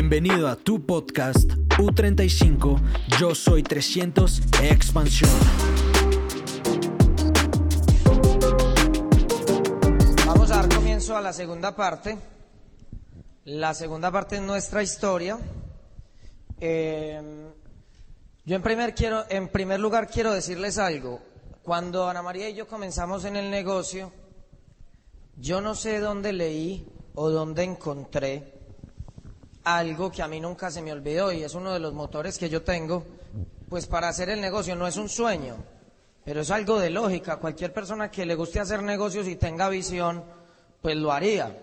[0.00, 2.80] Bienvenido a tu podcast U35,
[3.18, 5.30] yo soy 300 Expansión.
[10.24, 12.16] Vamos a dar comienzo a la segunda parte.
[13.46, 15.36] La segunda parte es nuestra historia.
[16.60, 17.50] Eh,
[18.44, 21.20] yo en primer, quiero, en primer lugar quiero decirles algo.
[21.64, 24.12] Cuando Ana María y yo comenzamos en el negocio,
[25.36, 28.57] yo no sé dónde leí o dónde encontré
[29.64, 32.48] algo que a mí nunca se me olvidó y es uno de los motores que
[32.48, 33.04] yo tengo,
[33.68, 35.56] pues para hacer el negocio no es un sueño,
[36.24, 37.36] pero es algo de lógica.
[37.36, 40.24] Cualquier persona que le guste hacer negocios y tenga visión,
[40.80, 41.56] pues lo haría.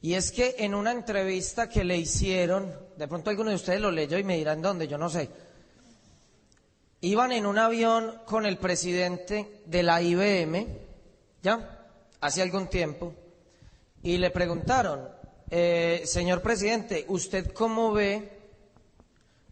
[0.00, 3.90] Y es que en una entrevista que le hicieron, de pronto alguno de ustedes lo
[3.90, 5.30] leyó y me dirán dónde, yo no sé.
[7.00, 10.66] Iban en un avión con el presidente de la IBM,
[11.42, 11.86] ¿ya?
[12.20, 13.14] Hace algún tiempo,
[14.02, 15.08] y le preguntaron,
[15.56, 18.28] eh, señor presidente, ¿usted cómo ve,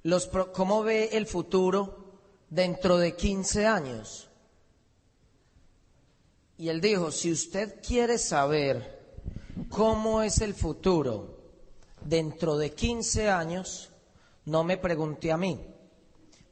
[0.02, 2.16] los, cómo ve el futuro
[2.50, 4.28] dentro de 15 años?
[6.58, 9.00] Y él dijo, si usted quiere saber
[9.68, 11.38] cómo es el futuro
[12.00, 13.92] dentro de 15 años,
[14.46, 15.64] no me pregunte a mí.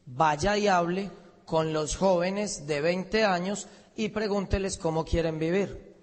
[0.06, 1.10] Vaya y hable
[1.44, 5.96] con los jóvenes de 20 años y pregúnteles cómo quieren vivir.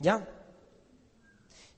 [0.00, 0.37] ¿Ya?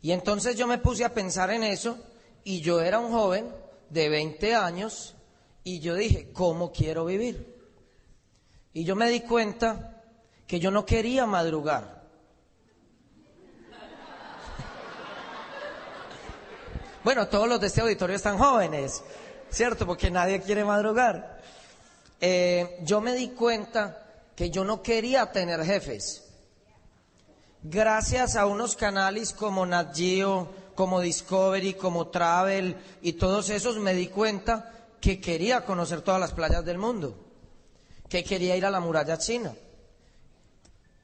[0.02, 1.98] Y entonces yo me puse a pensar en eso
[2.42, 3.54] y yo era un joven
[3.90, 5.14] de 20 años
[5.62, 7.54] y yo dije, ¿cómo quiero vivir?
[8.72, 10.02] Y yo me di cuenta
[10.46, 12.00] que yo no quería madrugar.
[17.02, 19.02] Bueno, todos los de este auditorio están jóvenes,
[19.48, 19.86] ¿cierto?
[19.86, 21.40] Porque nadie quiere madrugar.
[22.20, 26.29] Eh, yo me di cuenta que yo no quería tener jefes
[27.62, 33.94] gracias a unos canales como Nat Geo, como Discovery, como Travel y todos esos me
[33.94, 37.16] di cuenta que quería conocer todas las playas del mundo,
[38.08, 39.54] que quería ir a la muralla china.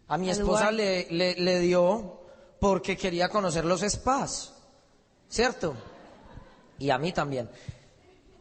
[0.09, 2.21] A mi esposa le, le, dio
[2.61, 4.53] porque quería conocer los spas,
[5.29, 5.75] ¿cierto?
[6.79, 7.51] Y a mí también.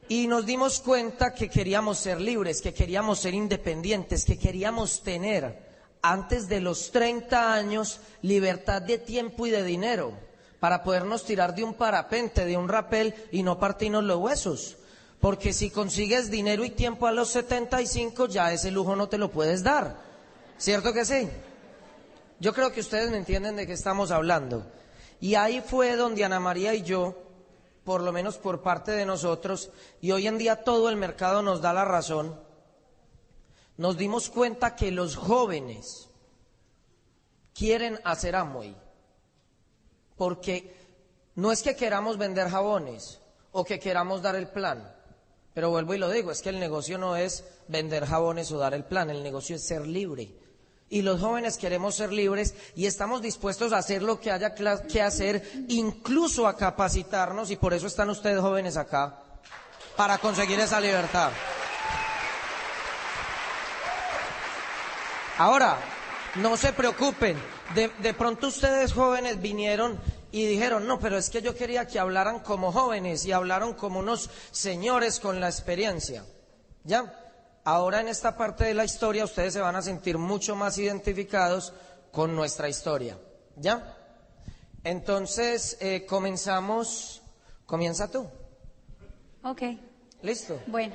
[0.07, 5.64] Y nos dimos cuenta que queríamos ser libres, que queríamos ser independientes, que queríamos tener
[6.11, 10.13] antes de los 30 años libertad de tiempo y de dinero
[10.59, 14.77] para podernos tirar de un parapente, de un rapel y no partirnos los huesos.
[15.19, 19.31] Porque si consigues dinero y tiempo a los 75 ya ese lujo no te lo
[19.31, 19.95] puedes dar.
[20.57, 21.29] ¿Cierto que sí?
[22.39, 24.65] Yo creo que ustedes me entienden de qué estamos hablando.
[25.19, 27.15] Y ahí fue donde Ana María y yo,
[27.83, 31.61] por lo menos por parte de nosotros, y hoy en día todo el mercado nos
[31.61, 32.35] da la razón,
[33.77, 36.09] nos dimos cuenta que los jóvenes
[37.53, 38.75] quieren hacer Amway.
[40.15, 40.75] Porque
[41.35, 43.19] no es que queramos vender jabones
[43.51, 44.93] o que queramos dar el plan.
[45.53, 48.73] Pero vuelvo y lo digo, es que el negocio no es vender jabones o dar
[48.73, 50.33] el plan, el negocio es ser libre.
[50.89, 55.01] Y los jóvenes queremos ser libres y estamos dispuestos a hacer lo que haya que
[55.01, 59.23] hacer, incluso a capacitarnos, y por eso están ustedes jóvenes acá,
[59.95, 61.31] para conseguir esa libertad.
[65.37, 65.77] Ahora,
[66.35, 67.37] no se preocupen,
[67.73, 69.99] de, pronto ustedes jóvenes vinieron
[70.31, 73.99] y dijeron, no, pero es que yo quería que hablaran como jóvenes y hablaron como
[73.99, 76.25] unos señores con la experiencia.
[76.83, 77.21] ¿Ya?
[77.65, 81.73] Ahora en esta parte de la historia ustedes se van a sentir mucho más identificados
[82.11, 83.17] con nuestra historia.
[83.57, 83.97] ¿Ya?
[84.83, 87.21] Entonces, eh, comenzamos.
[87.65, 88.29] Comienza tú.
[89.43, 89.63] Ok.
[90.21, 90.61] Listo.
[90.67, 90.93] Bueno.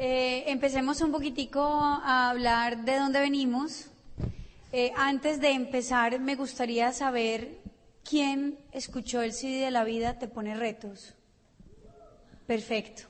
[0.00, 3.86] Eh, empecemos un poquitico a hablar de dónde venimos.
[4.70, 7.58] Eh, antes de empezar, me gustaría saber
[8.04, 11.16] quién escuchó el CD de la vida te pone retos.
[12.46, 13.08] Perfecto.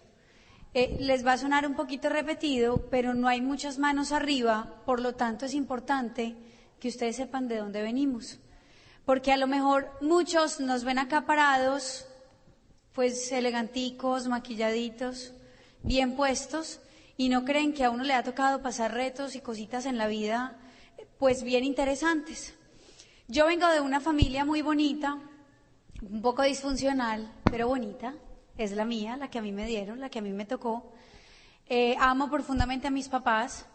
[0.73, 5.01] Eh, les va a sonar un poquito repetido, pero no hay muchas manos arriba, por
[5.01, 6.37] lo tanto es importante
[6.81, 8.39] que ustedes sepan de dónde venimos.
[9.05, 12.07] Porque a lo mejor muchos nos ven acá parados,
[12.95, 15.35] pues eleganticos, maquilladitos,
[15.83, 16.81] bien puestos
[17.17, 20.07] y no creen que a uno le ha tocado pasar retos y cositas en la
[20.07, 20.57] vida,
[21.19, 22.55] pues bien interesantes.
[23.27, 25.19] Yo vengo de una familia muy bonita,
[26.01, 28.15] un poco disfuncional, pero bonita.
[28.57, 30.93] Es la mía, la que a mí me dieron, la que a mí me tocó.
[31.69, 33.67] Eh, amo profundamente a mis papás.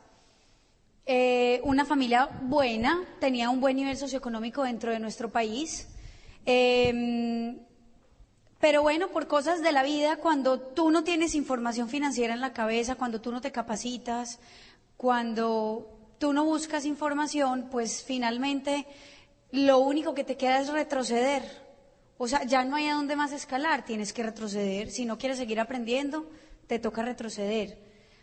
[1.05, 5.89] Eh, una familia buena, tenía un buen nivel socioeconómico dentro de nuestro país.
[6.45, 7.57] Eh,
[8.63, 12.53] pero bueno, por cosas de la vida, cuando tú no tienes información financiera en la
[12.53, 14.39] cabeza, cuando tú no te capacitas,
[14.95, 18.87] cuando tú no buscas información, pues finalmente
[19.51, 21.43] lo único que te queda es retroceder
[22.17, 24.91] O sea, ya no hay a dónde más escalar, tienes que retroceder.
[24.91, 26.31] Si no quieres seguir aprendiendo,
[26.67, 27.77] te toca retroceder.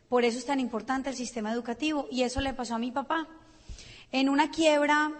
[0.08, 3.28] Por eso es tan importante el sistema educativo y eso le pasó a mi papá.
[4.10, 5.12] En una quiebra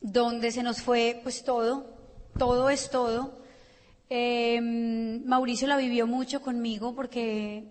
[0.00, 1.86] donde se nos fue pues todo,
[2.38, 3.37] todo es todo.
[4.10, 7.64] Eh, Mauricio la vivió mucho conmigo porque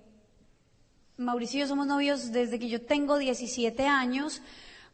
[1.18, 4.42] Mauricio y yo somos novios desde que yo tengo 17 años.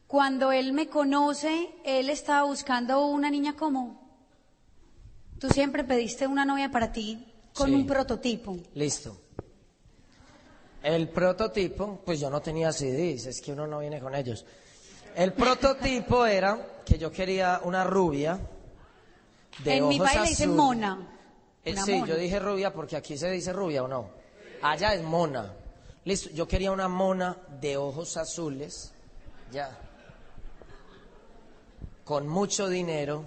[0.07, 4.01] Cuando él me conoce, él estaba buscando una niña como.
[5.39, 7.75] Tú siempre pediste una novia para ti con Sí.
[7.75, 8.57] un prototipo.
[8.75, 9.17] Listo.
[10.81, 14.45] El prototipo, pues yo no tenía CDs, es que uno no viene con ellos.
[15.15, 18.39] El prototipo era que yo quería una rubia
[19.63, 21.12] de en mi país le dicen mona.
[21.65, 22.07] Eh, sí, mona.
[22.07, 24.09] yo dije rubia porque aquí se dice rubia o no.
[24.61, 25.53] Allá es mona.
[26.05, 28.93] Listo, yo quería una mona de ojos azules,
[29.51, 29.77] ya,
[32.03, 33.23] con mucho dinero,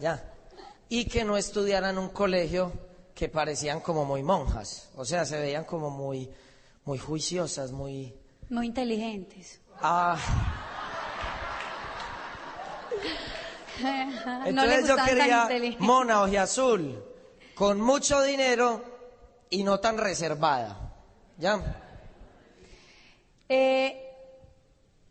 [0.00, 0.32] ya,
[0.88, 2.72] y que no estudiaran en un colegio
[3.14, 6.30] que parecían como muy monjas, o sea, se veían como muy,
[6.84, 8.14] muy juiciosas, muy...
[8.48, 9.60] Muy inteligentes.
[9.80, 10.16] Ah,
[14.52, 17.04] no le entonces yo gustaban tan quería mona azul
[17.54, 18.84] con mucho dinero
[19.50, 20.94] y no tan reservada,
[21.38, 21.60] ya.
[23.48, 24.08] Eh,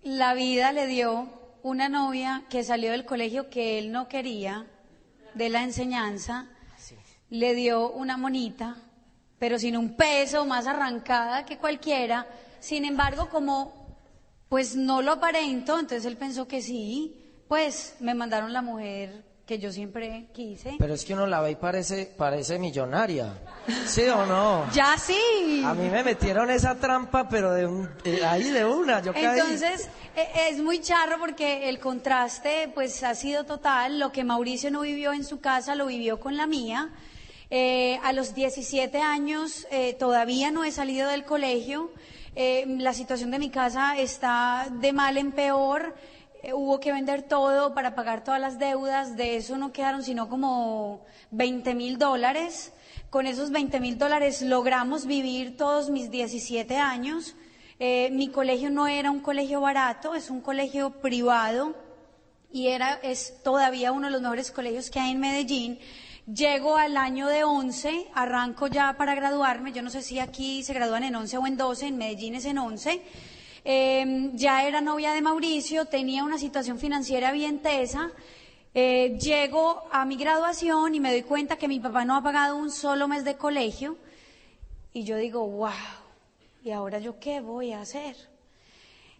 [0.03, 1.27] la vida le dio
[1.63, 4.65] una novia que salió del colegio que él no quería,
[5.33, 6.47] de la enseñanza,
[7.29, 8.77] le dio una monita,
[9.39, 12.27] pero sin un peso, más arrancada que cualquiera.
[12.59, 13.87] Sin embargo, como
[14.49, 19.59] pues no lo aparento, entonces él pensó que sí, pues me mandaron la mujer que
[19.59, 20.75] yo siempre quise.
[20.77, 23.33] Pero es que uno la ve y parece, parece millonaria.
[23.85, 24.65] ¿Sí o no?
[24.73, 25.63] Ya sí.
[25.65, 29.39] A mí me metieron esa trampa, pero de un- eh, ahí de una, yo caí.
[29.39, 33.99] Entonces, e- es muy charro porque el contraste pues ha sido total.
[33.99, 36.89] Lo que Mauricio no vivió en su casa lo vivió con la mía.
[37.49, 41.89] Eh, a los 17 años eh, todavía no he salido del colegio.
[42.35, 45.95] Eh, la situación de mi casa está de mal en peor.
[46.47, 49.17] Eh, hubo que vender todo para pagar todas las deudas.
[49.17, 51.01] De eso no quedaron sino como
[51.31, 52.71] 20 mil dólares.
[53.09, 57.35] Con esos 20 mil dólares logramos vivir todos mis 17 años.
[57.79, 61.75] Eh, mi colegio no era un colegio barato, es un colegio privado
[62.49, 65.79] y era, es todavía uno de los mejores colegios que hay en Medellín.
[66.33, 70.73] Llego al año de 11, arranco ya para graduarme, yo no sé si aquí se
[70.73, 73.01] gradúan en 11 o en 12, en Medellín es en 11.
[73.69, 78.11] Eh, ya era novia de Mauricio, tenía una situación financiera bien tesa.
[78.73, 82.55] Eh, llego a mi graduación y me doy cuenta que mi papá no ha pagado
[82.55, 83.97] un solo mes de colegio.
[84.93, 85.73] Y yo digo, wow,
[86.63, 88.15] ¿y ahora yo qué voy a hacer?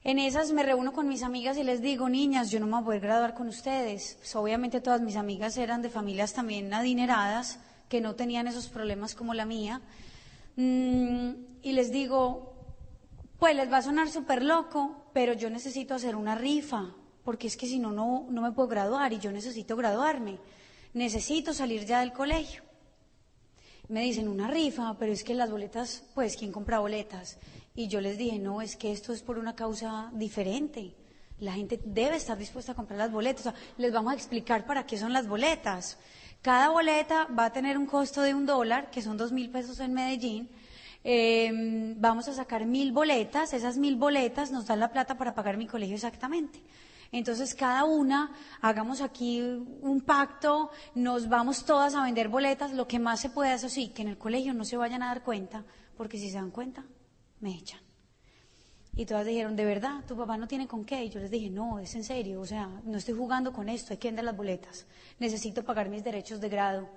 [0.06, 2.82] En esas me reúno con mis amigas y les digo, niñas, yo no me voy
[2.82, 4.16] a poder graduar con ustedes.
[4.20, 7.60] Pues obviamente todas mis amigas eran de familias también adineradas,
[7.90, 9.82] que no tenían esos problemas como la mía.
[10.56, 11.32] Mm,
[11.64, 12.57] y les digo,
[13.40, 17.58] pues les va a sonar súper loco, pero yo necesito hacer una rifa, porque es
[17.58, 20.40] que si no, no, me puedo graduar y yo necesito graduarme.
[20.94, 22.64] Necesito salir ya del colegio.
[23.90, 27.38] Me dicen una rifa, pero es que las boletas, pues, ¿quién compra boletas?
[27.76, 30.96] Y yo les dije, no, es que esto es por una causa diferente.
[31.40, 33.54] La gente debe estar dispuesta a comprar las boletas.
[33.78, 35.98] Les vamos a explicar para qué son las boletas.
[36.42, 39.80] Cada boleta va a tener un costo de un dólar, que son dos mil pesos
[39.80, 40.50] en Medellín.
[41.10, 41.50] Eh,
[41.96, 43.54] vamos a sacar mil boletas.
[43.54, 46.62] Esas mil boletas nos dan la plata para pagar mi colegio exactamente.
[47.14, 53.00] Entonces, cada una, hagamos aquí un pacto, nos vamos todas a vender boletas, lo que
[53.00, 55.64] más se pueda, eso sí, que en el colegio no se vayan a dar cuenta,
[55.96, 56.84] porque si se dan cuenta,
[57.40, 57.80] me echan.
[58.94, 60.04] Y todas dijeron, ¿de verdad?
[60.06, 61.06] ¿Tu papá no tiene con qué?
[61.06, 63.94] Y yo les dije, no, es en serio, o sea, no estoy jugando con esto,
[63.94, 64.86] hay que vender las boletas,
[65.20, 66.90] necesito pagar mis derechos de grado.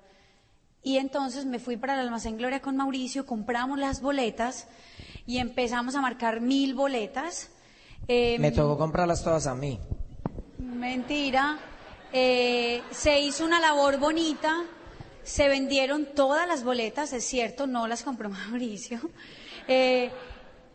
[0.83, 4.67] Y entonces me fui para el almacén Gloria con Mauricio, compramos las boletas
[5.27, 7.51] y empezamos a marcar mil boletas.
[8.09, 9.79] Eh, Me tocó comprarlas todas a mí.
[10.59, 11.59] Mentira.
[12.13, 14.65] Eh, se hizo una labor bonita,
[15.23, 19.01] se vendieron todas las boletas, es cierto, no las compró Mauricio.
[19.69, 20.11] Eh,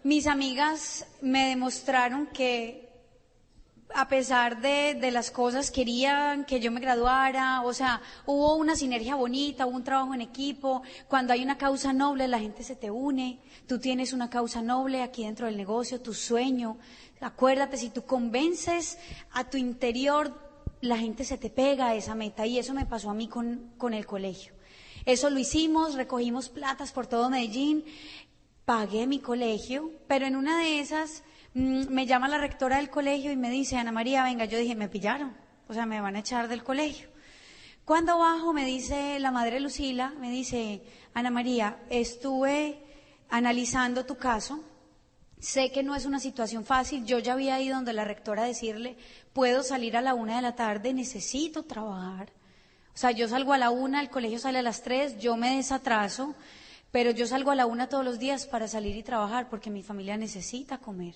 [0.03, 2.84] mis amigas me demostraron que
[3.93, 9.15] a pesar de, las cosas querían que yo me graduara, o sea, hubo una sinergia
[9.15, 12.89] bonita, hubo un trabajo en equipo, cuando hay una causa noble la gente se te
[12.91, 16.77] une, tú tienes una causa noble aquí dentro del negocio, tu sueño,
[17.21, 18.97] acuérdate, si tú convences
[19.31, 20.45] a tu interior,
[20.81, 22.45] la gente se te pega a esa meta.
[22.45, 24.53] Y eso me pasó a mí con, con el colegio.
[25.05, 27.85] Eso lo hicimos, recogimos platas por todo Medellín,
[28.65, 31.23] pagué mi colegio, pero en una de esas
[31.55, 34.89] me llama la rectora del colegio y me dice, Ana María, venga, yo dije, me
[34.89, 35.33] pillaron,
[35.69, 37.07] o sea, me van a echar del colegio.
[37.85, 40.83] Cuando bajo me dice la madre Lucila, me dice,
[41.13, 42.83] Ana María, estuve
[43.29, 44.65] analizando tu caso,
[45.39, 48.47] sé que no es una situación fácil, yo ya había ido donde la rectora a
[48.47, 48.97] decirle,
[49.31, 52.33] puedo salir a la una de la tarde, necesito trabajar.
[52.93, 55.55] O sea, yo salgo a la una, el colegio sale a las tres, yo me
[55.55, 56.35] desatraso,
[56.95, 59.83] pero yo salgo a la una todos los días para salir y trabajar porque mi
[59.83, 61.13] familia necesita comer.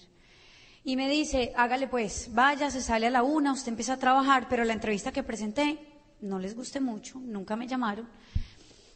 [0.84, 4.48] Y me dice, hágale pues, vaya, se sale a la una, usted empieza a trabajar,
[4.50, 5.80] pero la entrevista que presenté
[6.20, 8.10] no les guste mucho, nunca me llamaron.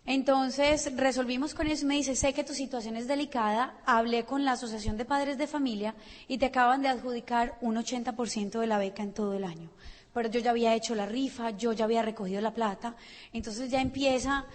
[0.05, 4.43] Entonces resolvimos con eso y me dice, sé que tu situación es delicada, hablé con
[4.43, 5.95] la Asociación de Padres de Familia
[6.27, 9.69] y te acaban de adjudicar un 80% de la beca en todo el año.
[10.13, 12.97] Pero yo ya había hecho la rifa, yo ya había recogido la plata,
[13.31, 14.45] entonces ya empieza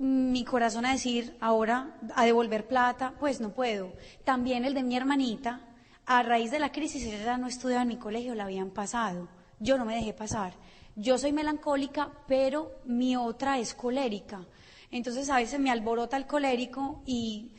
[0.00, 3.92] mi corazón a decir ahora a devolver plata, pues no puedo.
[4.24, 5.60] También el de mi hermanita,
[6.06, 9.28] a raíz de la crisis, ella no estudiaba en mi colegio, la habían pasado.
[9.58, 10.54] Yo no me dejé pasar.
[10.96, 14.46] Yo soy melancólica, pero mi otra es colérica.
[14.90, 17.52] Entonces a veces me alborota el colérico y,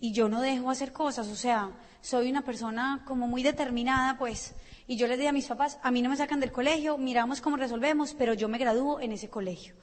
[0.00, 1.28] y yo no dejo hacer cosas.
[1.28, 1.70] O sea,
[2.00, 4.54] soy una persona como muy determinada, pues.
[4.86, 7.42] Y yo les dije a mis papás, a mí no me sacan del colegio, miramos
[7.42, 9.74] cómo resolvemos, pero yo me gradúo en ese colegio.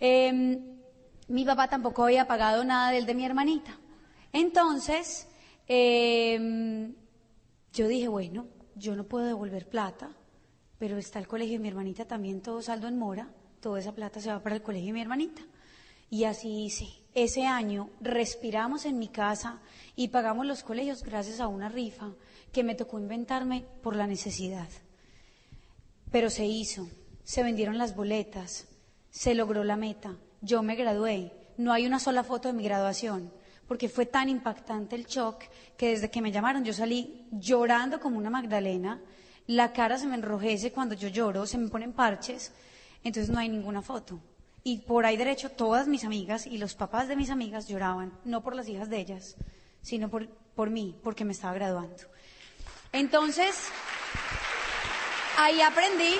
[0.00, 0.79] Eh,
[1.30, 3.78] mi papá tampoco había pagado nada del de mi hermanita.
[4.32, 5.28] Entonces,
[5.68, 6.92] em,
[7.72, 10.10] yo dije, bueno, yo no puedo devolver plata,
[10.78, 14.20] pero está el colegio de mi hermanita también, todo saldo en mora, toda esa plata
[14.20, 15.42] se va para el colegio de mi hermanita.
[16.10, 16.88] Y así hice.
[17.14, 19.60] Ese año respiramos en mi casa
[19.94, 22.12] y pagamos los colegios gracias a una rifa
[22.52, 24.68] que me tocó inventarme por la necesidad.
[26.10, 26.88] Pero se hizo,
[27.22, 28.66] se vendieron las boletas,
[29.10, 31.32] se logró la meta yo me gradué.
[31.56, 33.32] No hay una sola foto de mi graduación,
[33.68, 35.44] porque fue tan impactante el shock
[35.76, 39.00] que desde que me llamaron yo salí llorando como una Magdalena,
[39.46, 42.52] la cara se me enrojece cuando yo lloro, se me ponen parches,
[43.04, 44.20] entonces no hay ninguna foto.
[44.62, 48.42] Y por ahí derecho todas mis amigas y los papás de mis amigas lloraban, no
[48.42, 49.36] por las hijas de ellas,
[49.82, 52.04] sino por, por mí, porque me estaba graduando.
[52.92, 53.68] Entonces,
[55.38, 56.14] ahí aprendí,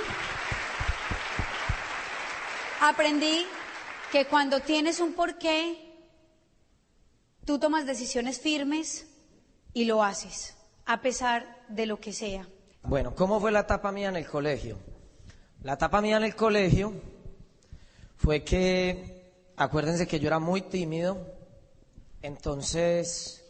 [2.80, 3.46] aprendí
[4.10, 5.78] que cuando tienes un porqué,
[7.44, 9.06] tú tomas decisiones firmes
[9.72, 12.48] y lo haces, a pesar de lo que sea.
[12.82, 14.78] Bueno, ¿cómo fue la etapa mía en el colegio?
[15.62, 16.92] La etapa mía en el colegio
[18.16, 21.18] fue que, acuérdense que yo era muy tímido,
[22.22, 23.44] entonces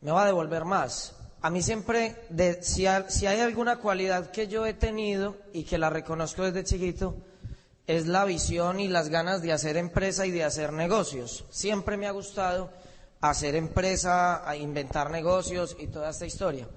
[0.00, 1.14] me va a devolver más.
[1.42, 2.16] A mí siempre,
[2.60, 7.16] si hay alguna cualidad que yo he tenido y que la reconozco desde chiquito,
[7.88, 11.46] es la visión y las ganas de hacer empresa y de hacer negocios.
[11.48, 12.70] Siempre me ha gustado
[13.22, 16.68] hacer empresa, inventar negocios y toda esta historia.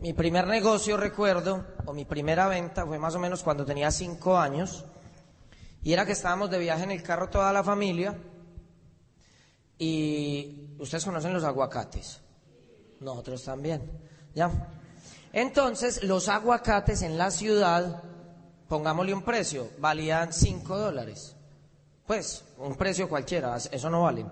[0.00, 4.36] Mi primer negocio, recuerdo, o mi primera venta fue más o menos cuando tenía cinco
[4.36, 4.84] años,
[5.84, 8.18] y era que estábamos de viaje en el carro toda la familia,
[9.78, 12.20] y ustedes conocen los aguacates,
[12.98, 13.88] nosotros también,
[14.34, 14.50] ¿ya?
[15.32, 18.02] Entonces, los aguacates en la ciudad
[18.68, 21.36] pongámosle un precio, valían 5 dólares.
[22.06, 24.30] Pues, un precio cualquiera, eso no valen.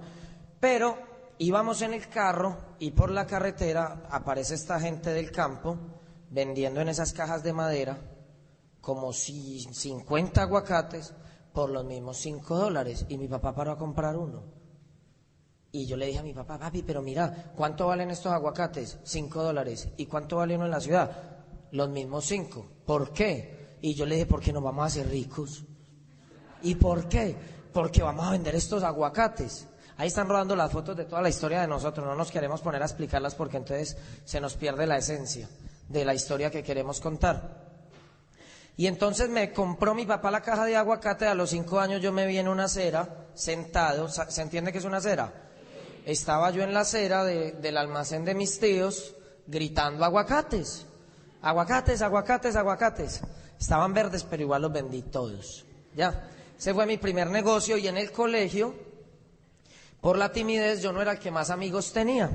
[0.60, 0.96] Pero
[1.38, 5.76] íbamos en el carro y por la carretera aparece esta gente del campo
[6.30, 7.98] vendiendo en esas cajas de madera
[8.80, 11.14] como si 50 aguacates
[11.52, 13.06] por los mismos 5 dólares.
[13.08, 14.42] Y mi papá paró a comprar uno.
[15.72, 18.98] Y yo le dije a mi papá, papi, pero mira, ¿cuánto valen estos aguacates?
[19.02, 19.88] 5 dólares.
[19.96, 21.10] ¿Y cuánto vale uno en la ciudad?
[21.72, 22.66] Los mismos 5.
[22.86, 23.63] ¿Por qué?
[23.84, 25.62] Y yo le dije, ¿por qué nos vamos a hacer ricos?
[26.62, 27.36] ¿Y por qué?
[27.70, 29.66] Porque vamos a vender estos aguacates.
[29.98, 32.06] Ahí están rodando las fotos de toda la historia de nosotros.
[32.06, 35.50] No nos queremos poner a explicarlas porque entonces se nos pierde la esencia
[35.86, 37.62] de la historia que queremos contar.
[38.78, 41.26] Y entonces me compró mi papá la caja de aguacate.
[41.26, 44.08] A los cinco años yo me vi en una acera, sentado.
[44.08, 45.30] ¿Se entiende que es una acera?
[46.06, 49.14] Estaba yo en la acera del almacén de mis tíos
[49.46, 50.86] gritando aguacates.
[51.42, 53.20] Aguacates, aguacates, aguacates.
[53.64, 55.64] Estaban verdes, pero igual los vendí todos.
[55.96, 56.28] Ya,
[56.58, 58.74] ese fue mi primer negocio y en el colegio,
[60.02, 62.30] por la timidez, yo no era el que más amigos tenía.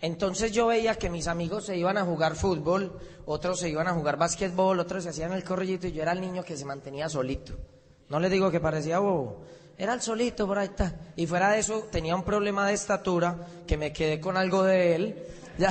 [0.00, 3.94] Entonces yo veía que mis amigos se iban a jugar fútbol, otros se iban a
[3.94, 7.08] jugar básquetbol, otros se hacían el corrillito y yo era el niño que se mantenía
[7.08, 7.54] solito.
[8.08, 9.42] No les digo que parecía bobo,
[9.76, 10.94] era el solito por ahí está.
[11.16, 14.94] Y fuera de eso tenía un problema de estatura que me quedé con algo de
[14.94, 15.26] él.
[15.58, 15.70] Ya.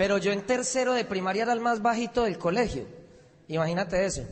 [0.00, 2.86] Pero yo en tercero de primaria era el más bajito del colegio.
[3.48, 4.22] Imagínate eso.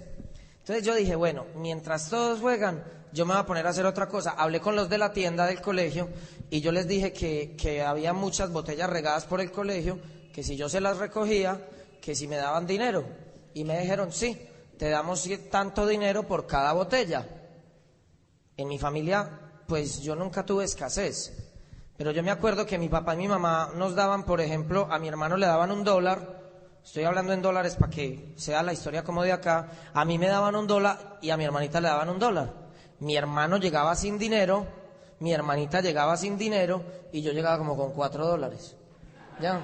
[0.60, 2.82] Entonces yo dije, bueno, mientras todos juegan,
[3.12, 4.30] yo me voy a poner a hacer otra cosa.
[4.30, 6.08] Hablé con los de la tienda del colegio
[6.48, 9.98] y yo les dije que, que había muchas botellas regadas por el colegio,
[10.32, 11.60] que si yo se las recogía,
[12.00, 13.04] que si me daban dinero.
[13.52, 14.40] Y me dijeron, sí,
[14.78, 17.28] te damos tanto dinero por cada botella.
[18.56, 21.47] En mi familia, pues yo nunca tuve escasez.
[21.98, 25.00] Pero yo me acuerdo que mi papá y mi mamá nos daban, por ejemplo, a
[25.00, 26.20] mi hermano le daban un dólar,
[26.84, 30.28] estoy hablando en dólares para que sea la historia como de acá, a mí me
[30.28, 32.52] daban un dólar y a mi hermanita le daban un dólar.
[33.00, 34.64] Mi hermano llegaba sin dinero,
[35.18, 38.76] mi hermanita llegaba sin dinero y yo llegaba como con cuatro dólares.
[39.40, 39.60] ¿Ya?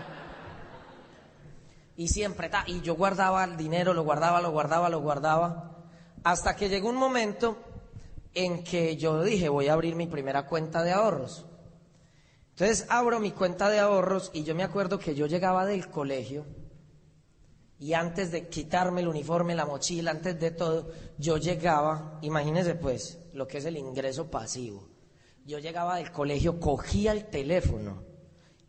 [1.96, 5.70] Y siempre, ta, y yo guardaba el dinero, lo guardaba, lo guardaba, lo guardaba,
[6.24, 7.58] hasta que llegó un momento
[8.34, 11.46] en que yo dije, voy a abrir mi primera cuenta de ahorros.
[12.54, 16.46] Entonces abro mi cuenta de ahorros y yo me acuerdo que yo llegaba del colegio
[17.80, 23.18] y antes de quitarme el uniforme, la mochila, antes de todo, yo llegaba, imagínense pues
[23.32, 24.88] lo que es el ingreso pasivo.
[25.44, 28.04] Yo llegaba del colegio, cogía el teléfono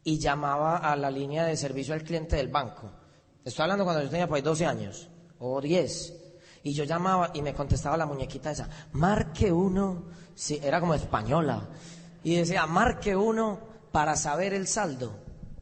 [0.04, 2.92] y llamaba a la línea de servicio al cliente del banco.
[3.44, 6.14] Estoy hablando cuando yo tenía pues 12 años o 10.
[6.64, 11.70] Y yo llamaba y me contestaba la muñequita esa, marque uno, sí, era como española.
[12.24, 15.16] Y decía, marque uno para saber el saldo.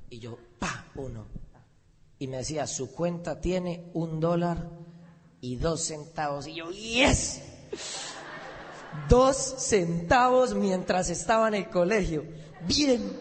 [0.09, 1.27] Y yo, pa, uno.
[2.17, 4.71] Y me decía, su cuenta tiene un dólar
[5.39, 6.47] y dos centavos.
[6.47, 7.43] Y yo, yes.
[9.07, 12.25] Dos centavos mientras estaba en el colegio.
[12.67, 13.19] Bien.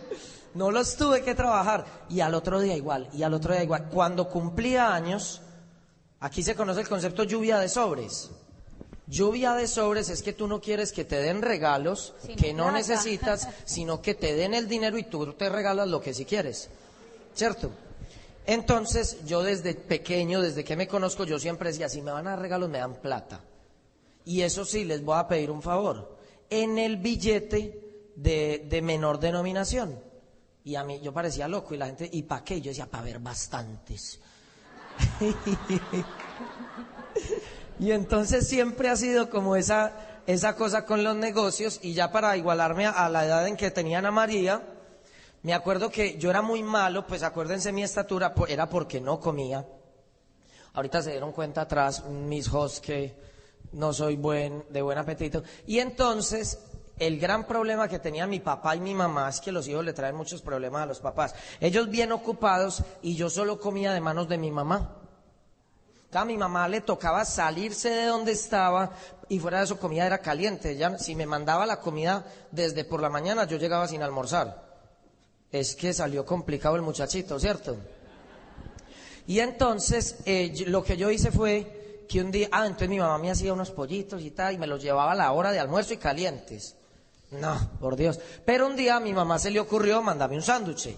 [0.55, 1.85] No los tuve que trabajar.
[2.09, 3.91] Y al otro día igual, y al otro día igual.
[3.91, 5.43] Cuando cumplía años,
[6.21, 8.31] aquí se conoce el concepto lluvia de sobres.
[9.07, 13.49] Lluvia de sobres es que tú no quieres que te den regalos que no necesitas,
[13.65, 16.69] sino que te den el dinero y tú te regalas lo que sí quieres.
[17.35, 17.71] ¿Cierto?
[18.47, 22.31] Entonces, yo desde pequeño, desde que me conozco, yo siempre decía, si me van a
[22.31, 23.41] dar regalos, me dan plata.
[24.25, 26.17] Y eso sí, les voy a pedir un favor.
[26.49, 29.99] En el billete de, de menor denominación.
[30.65, 32.61] Y a mí yo parecía loco y la gente, ¿y para qué?
[32.61, 34.21] Yo decía, para ver bastantes.
[37.79, 39.93] y entonces siempre ha sido como esa,
[40.27, 44.07] esa cosa con los negocios y ya para igualarme a, la edad en que tenían
[44.07, 44.63] a María,
[45.43, 49.67] me acuerdo que yo era muy malo, pues acuérdense mi estatura, era porque no comía.
[50.75, 53.15] Ahorita se dieron cuenta atrás mis hosts que
[53.73, 55.43] no soy buen, de buen apetito.
[55.67, 56.59] Y entonces
[56.99, 59.93] el gran problema que tenían mi papá y mi mamá es que los hijos le
[59.93, 61.35] traen muchos problemas a los papás.
[61.61, 65.02] Ellos bien ocupados y yo solo comía de manos de mi mamá.
[66.15, 68.91] A mi mamá le tocaba salirse de donde estaba
[69.31, 70.77] y fuera de su comida era caliente.
[70.77, 74.63] Ya, si me mandaba la comida desde por la mañana, yo llegaba sin almorzar.
[75.51, 77.79] Es que salió complicado el muchachito, ¿cierto?
[79.27, 83.17] Y entonces eh, lo que yo hice fue que un día, ah, entonces mi mamá
[83.17, 85.95] me hacía unos pollitos y tal, y me los llevaba a la hora de almuerzo
[85.95, 86.77] y calientes.
[87.31, 88.21] No, por Dios.
[88.45, 90.95] Pero un día mi mamá se le ocurrió mandarme un sándwich.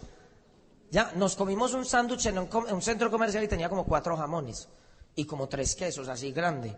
[0.90, 4.68] Ya, nos comimos un sándwich en, un centro comercial y tenía como cuatro jamones
[5.16, 6.76] y como tres quesos, así grande.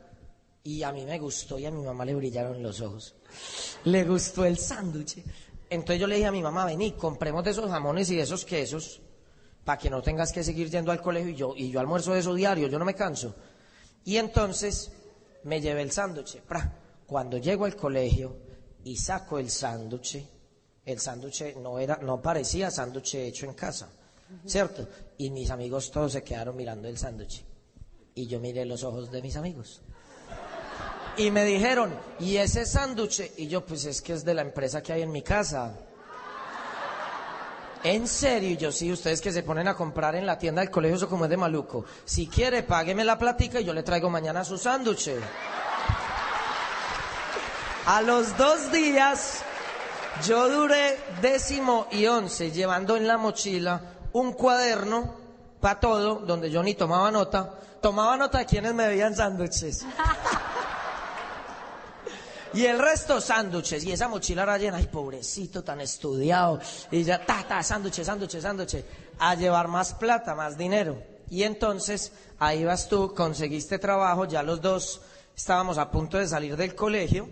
[0.64, 3.14] Y a mí me gustó y a mi mamá le brillaron los ojos.
[3.84, 5.22] Le gustó el sándwich.
[5.70, 8.44] Entonces yo le dije a mi mamá, vení, compremos de esos jamones y de esos
[8.44, 9.00] quesos
[9.64, 12.20] para que no tengas que seguir yendo al colegio y yo, y yo almuerzo de
[12.20, 13.34] eso diario, yo no me canso.
[14.04, 14.92] Y entonces
[15.42, 16.40] me llevé el sándwich.
[17.06, 18.36] Cuando llego al colegio,
[18.86, 20.24] y saco el sándwich,
[20.84, 23.90] el sándwich no no parecía sándwich hecho en casa,
[24.44, 24.88] ¿cierto?
[25.18, 27.44] Y mis amigos todos se quedaron mirando el sándwich.
[28.16, 29.82] Y yo miré los ojos de mis amigos.
[31.18, 33.30] Y me dijeron, ¿y ese sándwich?
[33.36, 35.74] Y yo, pues es que es de la empresa que hay en mi casa.
[37.84, 40.96] En serio, yo sí, ustedes que se ponen a comprar en la tienda del colegio,
[40.96, 41.84] eso como es de maluco.
[42.06, 45.10] Si quiere, págueme la platica y yo le traigo mañana su sándwich.
[47.84, 49.42] A los dos días,
[50.26, 53.80] yo duré décimo y once llevando en la mochila
[54.12, 55.25] un cuaderno
[55.66, 57.58] para todo, donde yo ni tomaba nota.
[57.80, 59.84] Tomaba nota de quienes me veían sándwiches.
[62.54, 63.82] Y el resto sándwiches.
[63.82, 66.60] Y esa mochila era llena, ay, pobrecito, tan estudiado.
[66.92, 68.84] Y ya, ta, ta, sándwiches, sándwiches, sándwiches.
[69.18, 71.02] A llevar más plata, más dinero.
[71.30, 75.00] Y entonces, ahí vas tú, conseguiste trabajo, ya los dos
[75.36, 77.28] estábamos a punto de salir del colegio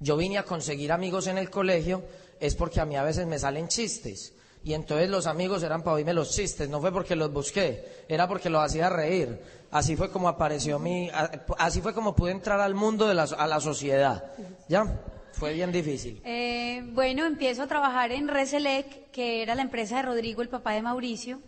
[0.00, 2.02] yo vine a conseguir amigos en el colegio,
[2.40, 4.32] es porque a mí a veces me salen chistes.
[4.64, 8.28] Y entonces los amigos eran para oírme los chistes, no fue porque los busqué, era
[8.28, 9.40] porque los hacía reír.
[9.72, 11.10] Así fue como apareció mi,
[11.58, 14.24] así fue como pude entrar al mundo de la, a la sociedad.
[14.68, 14.84] ¿Ya?
[15.32, 16.20] Fue bien difícil.
[16.24, 20.72] Eh, bueno, empiezo a trabajar en Reselec, que era la empresa de Rodrigo, el papá
[20.72, 21.40] de Mauricio.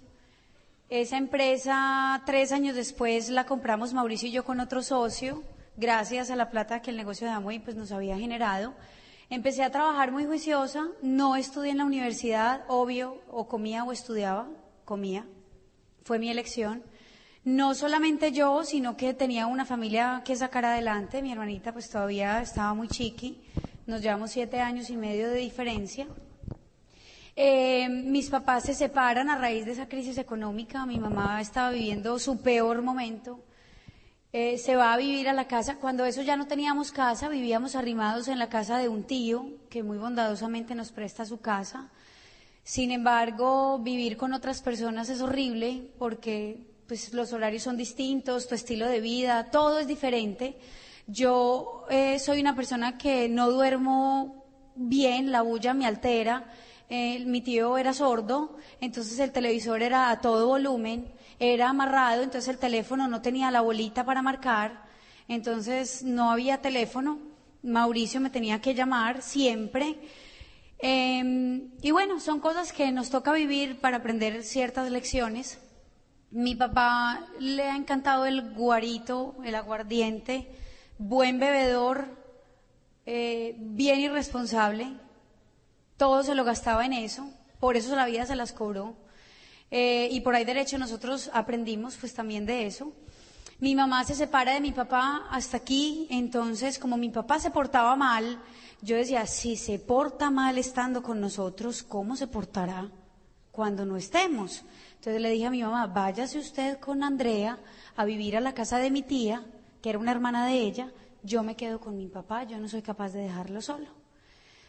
[0.89, 5.43] Esa empresa, tres años después, la compramos Mauricio y yo con otro socio
[5.77, 8.75] gracias a la plata que el negocio de Amway pues, nos había generado.
[9.35, 14.49] Empecé a trabajar muy juiciosa, no estudié en la universidad, obvio, o comía o estudiaba,
[14.85, 15.27] comía,
[16.05, 16.85] fue mi elección.
[17.43, 21.21] No solamente yo, sino que tenía una familia que sacar adelante.
[21.21, 23.43] Mi hermanita pues todavía estaba muy chiqui.
[23.89, 26.07] Nos llevamos siete años y medio de diferencia.
[27.35, 30.87] Eh, mis papás se separan a raíz de esa crisis económica.
[30.87, 33.41] Mi mamá estaba viviendo su peor momento.
[34.37, 35.77] Eh, se va a vivir a la casa.
[35.77, 39.85] Cuando eso ya no teníamos casa, vivíamos arrimados en la casa de un tío que
[39.85, 41.93] muy bondadosamente nos presta su casa.
[42.65, 48.57] Sin embargo, vivir con otras personas es horrible porque pues, los horarios son distintos, tu
[48.57, 50.59] estilo de vida, todo es diferente.
[51.07, 54.45] Yo eh, soy una persona que no duermo
[54.75, 56.45] bien, la bulla me altera
[56.91, 61.07] eh, mi tío era sordo, entonces el televisor era a todo volumen,
[61.39, 64.85] era amarrado, entonces el teléfono no tenía la bolita para marcar,
[65.29, 67.19] entonces no había teléfono,
[67.63, 69.97] Mauricio me tenía que llamar siempre.
[70.79, 75.59] Em, y bueno, son cosas que nos toca vivir para aprender ciertas lecciones.
[76.31, 80.49] Mi papá le ha encantado el guarito, el aguardiente,
[80.99, 82.07] buen bebedor,
[83.07, 85.05] eh, bien irresponsable
[85.97, 88.97] todo se lo gastaba en eso, por eso la vida se las cobró.
[89.71, 92.93] Eh, y por ahí derecho nosotros aprendimos pues también de eso.
[93.61, 97.95] Mi mamá se separa de mi papá hasta aquí, entonces como mi papá se portaba
[97.97, 98.41] mal,
[98.83, 102.91] yo decía, si se porta mal estando con nosotros, ¿cómo se portará
[103.53, 104.65] cuando no estemos?
[104.97, 107.59] Entonces le dije a mi mamá, váyase usted con Andrea
[107.97, 109.45] a vivir a la casa de mi tía,
[109.81, 110.91] que era una hermana de ella,
[111.23, 113.87] yo me quedo con mi papá, yo no soy capaz de dejarlo solo.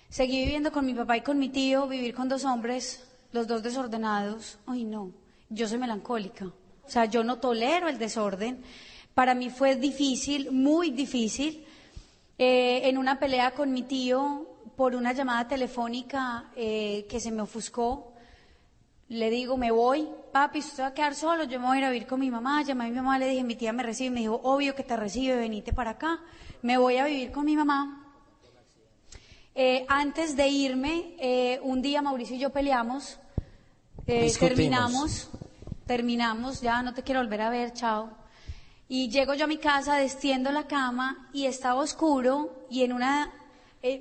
[0.09, 3.03] Seguí viviendo con mi papá y con mi tío, vivir con dos hombres,
[3.35, 4.57] los dos desordenados.
[4.65, 5.11] Ay, no,
[5.49, 6.45] yo soy melancólica.
[6.45, 8.63] O sea, yo no tolero el desorden.
[9.13, 11.65] Para mí fue difícil, muy difícil.
[12.37, 17.41] Eh, en una pelea con mi tío por una llamada telefónica eh, que se me
[17.41, 18.13] ofuscó,
[19.07, 21.85] le digo, me voy, papi, usted va a quedar solo, yo me voy a ir
[21.85, 22.63] a vivir con mi mamá.
[22.63, 24.95] Llamé a mi mamá, le dije, mi tía me recibe, me dijo, obvio que te
[24.95, 26.21] recibe, venite para acá.
[26.61, 28.01] Me voy a vivir con mi mamá.
[29.53, 33.19] Eh, antes de irme, un día Mauricio y yo peleamos,
[34.07, 35.29] eh, terminamos,
[35.85, 38.09] terminamos, ya no te quiero volver a ver, chao.
[38.87, 43.31] Y llego yo a mi casa, destiendo la cama y estaba oscuro y en una,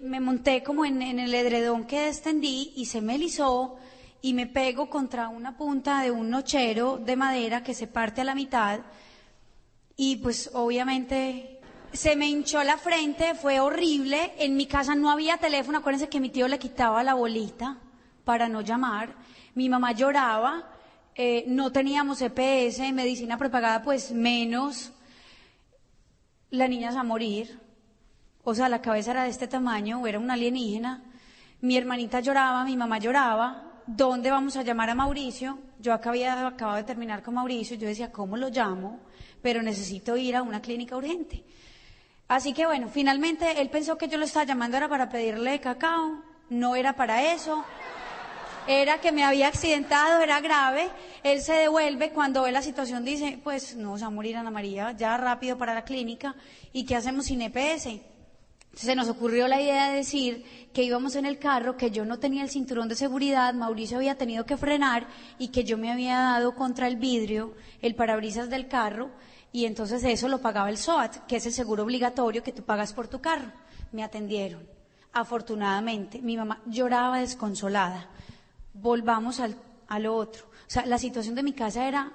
[0.02, 3.76] me monté como en, en, el edredón que destendí y se me erizó
[4.20, 8.24] y me pego contra una punta de un nochero de madera que se parte a
[8.24, 8.80] la mitad
[9.96, 11.60] y pues obviamente
[11.92, 14.32] se me hinchó la frente, fue horrible.
[14.38, 17.78] En mi casa no había teléfono, acuérdense que mi tío le quitaba la bolita
[18.24, 19.14] para no llamar.
[19.54, 20.68] Mi mamá lloraba,
[21.14, 24.92] eh, no teníamos EPS, medicina prepagada pues menos.
[26.50, 27.60] La niña se a morir.
[28.42, 31.02] O sea, la cabeza era de este tamaño, era una alienígena.
[31.60, 33.82] Mi hermanita lloraba, mi mamá lloraba.
[33.86, 35.58] ¿Dónde vamos a llamar a Mauricio?
[35.78, 39.00] Yo había acabado de terminar con Mauricio, yo decía, ¿cómo lo llamo?
[39.42, 41.44] Pero necesito ir a una clínica urgente.
[42.28, 46.22] Así que bueno, finalmente él pensó que yo lo estaba llamando era para pedirle cacao,
[46.48, 47.64] no era para eso,
[48.66, 50.88] era que me había accidentado, era grave,
[51.22, 54.92] él se devuelve cuando ve la situación dice, pues no, va a morir Ana María,
[54.92, 56.34] ya rápido para la clínica,
[56.72, 57.88] ¿y qué hacemos sin EPS?
[58.74, 62.18] Se nos ocurrió la idea de decir que íbamos en el carro, que yo no
[62.18, 65.06] tenía el cinturón de seguridad, Mauricio había tenido que frenar
[65.38, 69.10] y que yo me había dado contra el vidrio, el parabrisas del carro,
[69.52, 72.92] y entonces eso lo pagaba el SOAT, que es el seguro obligatorio que tú pagas
[72.92, 73.52] por tu carro.
[73.92, 74.68] Me atendieron.
[75.12, 78.10] Afortunadamente, mi mamá lloraba desconsolada.
[78.74, 79.56] Volvamos al,
[79.88, 80.44] a lo otro.
[80.46, 82.12] O sea, la situación de mi casa era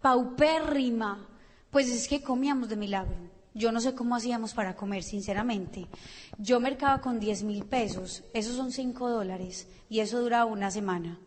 [0.00, 1.26] paupérrima.
[1.70, 3.16] Pues es que comíamos de milagro.
[3.54, 5.86] Yo no sé cómo hacíamos para comer, sinceramente.
[6.38, 11.18] Yo mercaba con 10 mil pesos, esos son 5 dólares, y eso duraba una semana.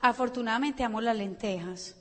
[0.00, 1.96] Afortunadamente amo las lentejas.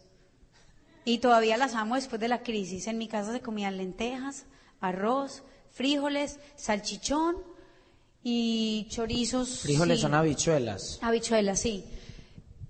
[1.06, 2.86] Y todavía las amo después de la crisis.
[2.86, 4.46] En mi casa se comían lentejas,
[4.80, 7.38] arroz, frijoles, salchichón
[8.24, 9.62] y chorizos.
[9.62, 11.00] Frijoles son habichuelas.
[11.02, 11.84] Habichuelas, sí.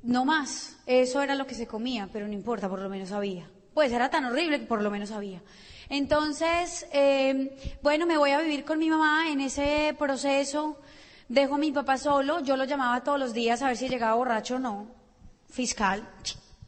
[0.04, 0.78] No más.
[0.86, 3.50] Eso era lo que se comía, pero no importa, por lo menos había.
[3.74, 5.42] Pues era tan horrible que por lo menos había.
[5.90, 10.80] Entonces, eh, bueno, me voy a vivir con mi mamá en ese proceso.
[11.28, 12.40] Dejo a mi papá solo.
[12.42, 14.88] Yo lo llamaba todos los días a ver si llegaba borracho o no.
[15.50, 16.08] Fiscal.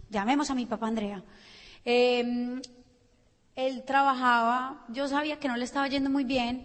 [0.09, 1.23] Llamemos a mi papá Andrea.
[1.85, 2.61] Eh,
[3.55, 6.63] él trabajaba, yo sabía que no le estaba yendo muy bien.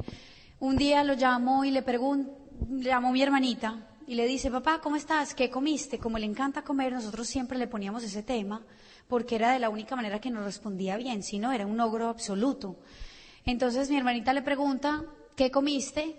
[0.60, 2.36] Un día lo llamo y le pregunto,
[2.68, 5.32] llamó mi hermanita y le dice, papá, ¿cómo estás?
[5.32, 5.98] ¿Qué comiste?
[6.00, 8.64] Como le encanta comer, nosotros siempre le poníamos ese tema
[9.06, 12.08] porque era de la única manera que nos respondía bien, si no, era un ogro
[12.08, 12.76] absoluto.
[13.44, 15.04] Entonces mi hermanita le pregunta,
[15.36, 16.16] ¿qué comiste?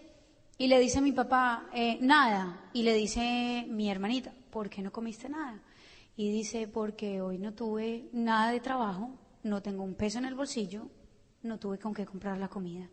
[0.57, 2.69] Y le dice a mi papá, eh, nada.
[2.71, 5.61] Y le dice mi hermanita, ¿por qué no comiste nada?
[6.15, 9.11] Y dice, porque hoy no tuve nada de trabajo,
[9.43, 10.87] no tengo un peso en el bolsillo,
[11.43, 12.89] no tuve con qué comprar la comida.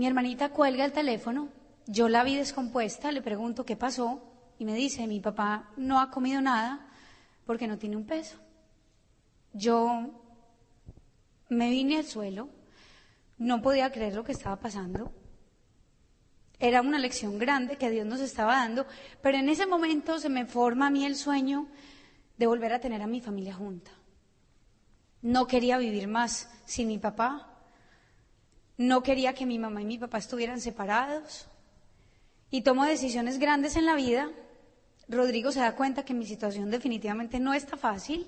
[0.00, 1.50] Mi hermanita cuelga el teléfono,
[1.86, 4.22] yo la vi descompuesta, le pregunto qué pasó
[4.58, 6.88] y me dice, mi papá no ha comido nada
[7.44, 8.38] porque no tiene un peso.
[9.52, 10.24] Yo
[11.50, 12.48] me vine al suelo,
[13.36, 15.12] no podía creer lo que estaba pasando.
[16.58, 18.86] Era una lección grande que Dios nos estaba dando,
[19.20, 21.66] pero en ese momento se me forma a mí el sueño
[22.38, 23.90] de volver a tener a mi familia junta.
[25.20, 27.49] No quería vivir más sin mi papá.
[28.80, 31.46] No quería que mi mamá y mi papá estuvieran separados.
[32.50, 34.30] Y tomo decisiones grandes en la vida.
[35.06, 38.26] Rodrigo se da cuenta que mi situación definitivamente no está fácil.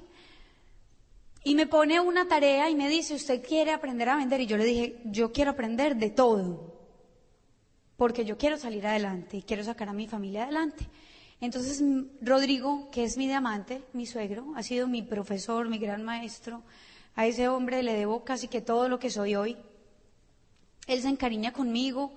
[1.42, 4.42] Y me pone una tarea y me dice, ¿usted quiere aprender a vender?
[4.42, 6.76] Y yo le dije, yo quiero aprender de todo.
[7.96, 10.86] Porque yo quiero salir adelante y quiero sacar a mi familia adelante.
[11.40, 11.82] Entonces,
[12.20, 16.62] Rodrigo, que es mi diamante, mi suegro, ha sido mi profesor, mi gran maestro.
[17.14, 19.56] A ese hombre le debo casi que todo lo que soy hoy.
[20.86, 22.12] Él se encariña conmigo,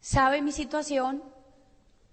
[0.00, 1.22] sabe mi situación,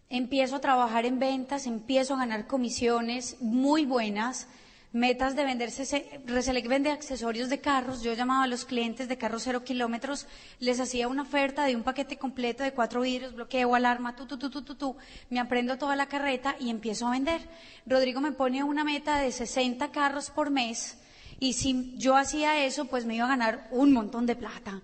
[0.09, 4.47] empiezo a trabajar en ventas, empiezo a ganar comisiones muy buenas
[4.93, 9.41] metas de venderse, Reselec vende accesorios de carros, yo llamaba a los clientes de carros
[9.43, 10.27] cero kilómetros,
[10.59, 14.38] les hacía una oferta de un paquete completo de cuatro vidrios, bloqueo, alarma, tú, tú,
[14.38, 14.95] tú, tú, tú, tú,
[15.31, 17.41] me aprendo toda la carreta y empiezo a vender.
[17.88, 20.99] Rodrigo me pone una meta de 60 carros por mes
[21.39, 24.83] y si yo hacía eso, pues me iba a ganar un montón de plata.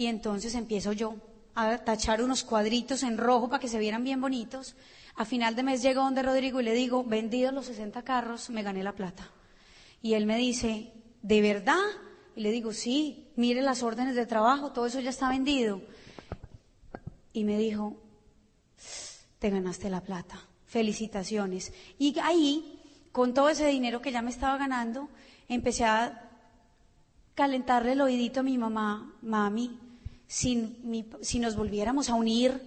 [0.00, 1.16] Y entonces empiezo yo
[1.54, 4.74] a tachar unos cuadritos en rojo para que se vieran bien bonitos.
[5.14, 8.62] A final de mes llego donde Rodrigo y le digo, vendidos los 60 carros, me
[8.62, 9.30] gané la plata.
[10.00, 11.84] Y él me dice, ¿de verdad?
[12.34, 15.82] Y le digo, sí, mire las órdenes de trabajo, todo eso ya está vendido.
[17.34, 18.00] Y me dijo,
[19.38, 21.74] te ganaste la plata, felicitaciones.
[21.98, 22.80] Y ahí,
[23.12, 25.10] con todo ese dinero que ya me estaba ganando,
[25.46, 26.30] empecé a
[27.34, 29.89] calentarle el oídito a mi mamá, mami,
[30.30, 32.62] si, nos volviéramos a unir,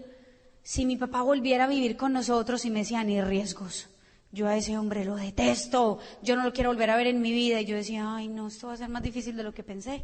[0.63, 3.87] si mi papá volviera a vivir con nosotros y me decía, ni riesgos.
[4.33, 7.31] Yo a ese hombre lo detesto, yo no lo quiero volver a ver en mi
[7.31, 7.61] vida.
[7.61, 10.03] Y yo decía, ay, no, esto va a ser más difícil de lo que pensé.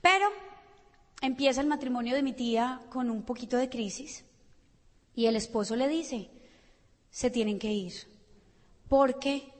[0.00, 0.26] Pero
[1.22, 4.24] empieza el matrimonio de mi tía con un poquito de crisis
[5.14, 6.28] y el esposo le dice,
[7.08, 7.92] se tienen que ir,
[8.88, 9.52] porque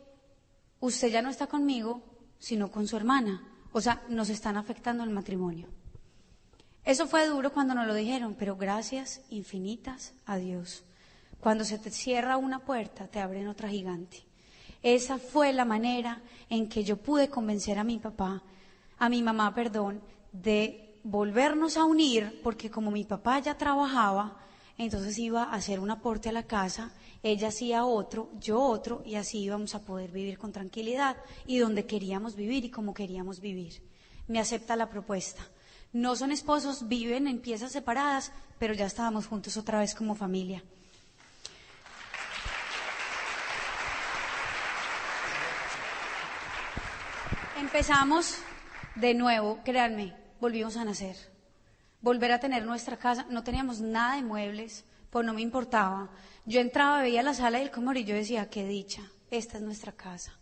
[0.81, 2.03] usted ya no está conmigo,
[2.41, 3.47] sino con su hermana.
[3.71, 5.69] O sea, nos están afectando el matrimonio.
[6.85, 10.85] Eso fue duro cuando nos lo dijeron, pero gracias infinitas a Dios.
[11.41, 14.25] Cuando se te cierra una puerta, te abren otra gigante.
[14.83, 18.43] Esa fue la manera en que yo pude convencer a mi papá,
[18.99, 20.01] a mi mamá, perdón,
[20.33, 24.39] de volvernos a unir, porque como mi papá ya trabajaba,
[24.79, 29.17] entonces iba a hacer un aporte a la casa, ella hacía otro, yo otro, y
[29.17, 33.83] así íbamos a poder vivir con tranquilidad y donde queríamos vivir y como queríamos vivir.
[34.27, 35.43] Me acepta la propuesta.
[35.93, 40.63] No son esposos, viven en piezas separadas, pero ya estábamos juntos otra vez como familia.
[47.59, 48.37] Empezamos
[48.95, 51.17] de nuevo, créanme, volvimos a nacer.
[52.01, 56.11] Volver a tener nuestra casa, no teníamos nada de muebles, pues no me importaba.
[56.47, 59.93] Yo entraba, veía la sala del comedor y yo decía, qué dicha, esta es nuestra
[59.93, 60.40] casa.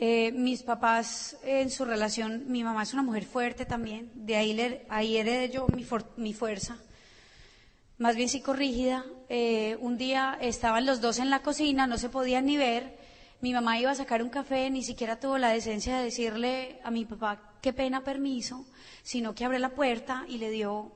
[0.00, 4.80] Eh, mis papás en su relación, mi mamá es una mujer fuerte también, de ahí,
[4.88, 5.66] ahí heredé yo
[6.16, 6.78] mi, fuerza,
[7.98, 9.04] más bien psicorrígida.
[9.28, 12.96] Eh, un día estaban los dos en la cocina, no se podían ni ver,
[13.40, 16.92] mi mamá iba a sacar un café, ni siquiera tuvo la decencia de decirle a
[16.92, 18.66] mi papá qué pena, permiso,
[19.02, 20.92] sino que abre la puerta y le dio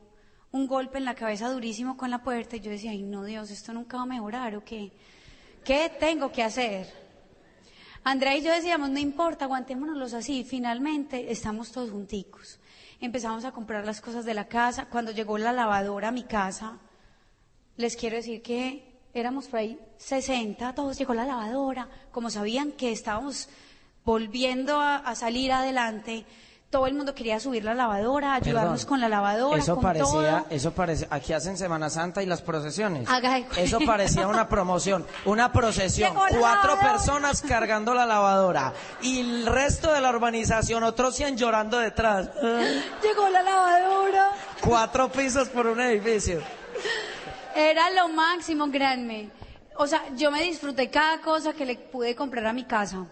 [0.53, 2.55] un golpe en la cabeza durísimo con la puerta.
[2.55, 4.93] Y yo decía, ay no, Dios, esto nunca va a mejorar o qué.
[5.65, 7.02] ¿Qué tengo que hacer?
[8.05, 10.45] Andrea y yo decíamos, no importa, aguantémonos así.
[10.45, 12.59] Finalmente estamos todos junticos.
[13.01, 14.87] Empezamos a comprar las cosas de la casa.
[14.87, 16.79] Cuando llegó la lavadora a mi casa,
[17.77, 22.93] les quiero decir que éramos por ahí 60, todos llegó la lavadora, como sabían que
[22.93, 23.49] estábamos
[24.05, 26.25] volviendo a, salir adelante,
[26.73, 29.59] todo el mundo quería subir la lavadora, ayudarnos con la lavadora.
[29.59, 33.07] Eso con parecía, eso parecía, aquí hacen Semana Santa y las procesiones.
[33.59, 40.01] eso parecía una promoción, una procesión, cuatro personas cargando la lavadora y el resto de
[40.01, 42.31] la urbanización, otros 100 llorando detrás.
[43.03, 44.31] Llegó la lavadora.
[44.63, 46.41] Cuatro pisos por un edificio.
[47.55, 49.29] Era lo máximo, créanme.
[49.77, 53.07] O sea, yo me disfruté cada cosa que le pude comprar a mi casa.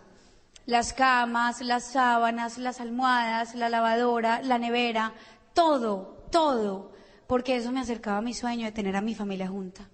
[0.70, 5.14] Las camas, las sábanas, las almohadas, la lavadora, la nevera,
[5.52, 6.92] todo, todo,
[7.26, 9.90] porque eso me acercaba a mi sueño de tener a mi familia junta.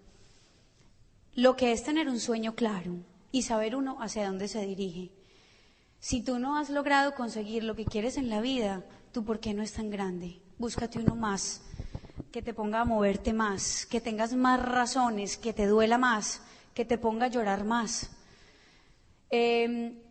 [1.34, 2.98] Lo que es tener un sueño claro
[3.32, 5.12] y saber uno hacia dónde se dirige.
[5.98, 9.54] Si tú no has logrado conseguir lo que quieres en la vida, ¿tú por qué
[9.54, 10.42] no es tan grande?
[10.58, 11.62] Búscate uno más,
[12.30, 16.42] que te ponga a moverte más, que tengas más razones, que te duela más,
[16.74, 18.10] que te ponga a llorar más.
[19.30, 20.02] Eh,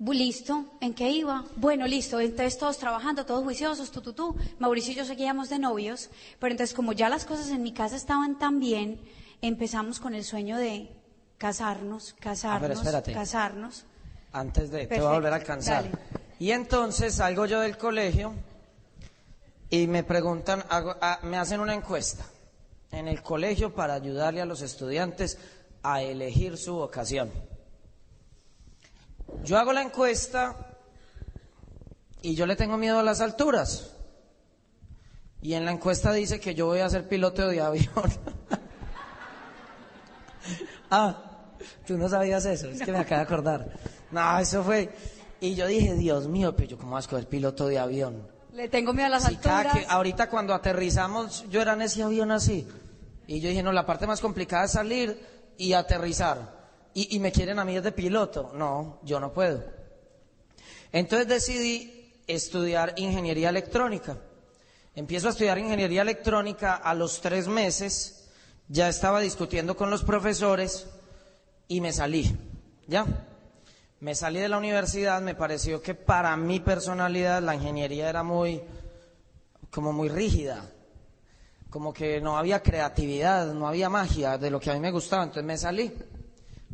[0.00, 1.44] listo, ¿en qué iba?
[1.56, 4.36] Bueno, listo, entonces todos trabajando, todos juiciosos, tú, tú, tú.
[4.58, 7.96] Mauricio y yo seguíamos de novios, pero entonces como ya las cosas en mi casa
[7.96, 9.00] estaban tan bien,
[9.42, 10.88] empezamos con el sueño de
[11.36, 13.12] casarnos, casarnos, espérate.
[13.12, 13.84] casarnos.
[14.32, 15.84] Antes de, te voy a Perfecto, volver a alcanzar.
[15.84, 15.98] dale.
[16.38, 18.34] Y entonces salgo yo del colegio
[19.70, 22.24] y me preguntan, hago- ah, me hacen una encuesta
[22.92, 25.38] en el colegio para ayudarle a los estudiantes
[25.82, 27.30] a elegir su vocación.
[29.44, 30.56] Yo hago la encuesta
[32.22, 33.94] y yo le tengo miedo a las alturas.
[35.40, 37.88] Y en la encuesta dice que yo voy a ser piloto de avión.
[40.90, 41.22] ah,
[41.86, 43.68] tú no sabías eso, es que me acabo de acordar.
[44.10, 44.90] No, eso fue.
[45.40, 48.26] Y yo dije, Dios mío, pero yo cómo voy a piloto de avión.
[48.52, 49.86] Le tengo miedo a las Sí, cada alturas.
[49.86, 52.66] que- ahorita cuando aterrizamos, yo era en ese avión así.
[53.28, 55.20] Y yo dije, no, la parte más complicada es salir
[55.56, 56.57] y aterrizar.
[56.98, 58.50] Y, y me quieren a mí de piloto.
[58.54, 59.62] No, yo no puedo.
[60.90, 64.16] Entonces decidí estudiar ingeniería electrónica.
[64.96, 68.28] Empiezo a estudiar ingeniería electrónica a los tres meses.
[68.66, 70.88] Ya estaba discutiendo con los profesores
[71.68, 72.36] y me salí.
[72.88, 73.06] ¿Ya?
[74.00, 78.60] Me salí de la universidad, me pareció que para mi personalidad la ingeniería era muy,
[79.70, 80.68] como muy rígida,
[81.70, 85.22] como que no había creatividad, no había magia de lo que a mí me gustaba,
[85.22, 85.92] entonces me salí.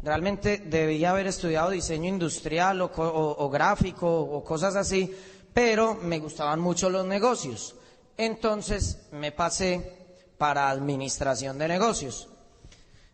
[0.04, 5.10] Realmente debía haber estudiado diseño industrial o, co- o- o gráfico o cosas así,
[5.54, 7.74] pero me gustaban mucho los negocios.
[8.18, 9.96] Entonces me pasé
[10.36, 12.28] para administración de negocios.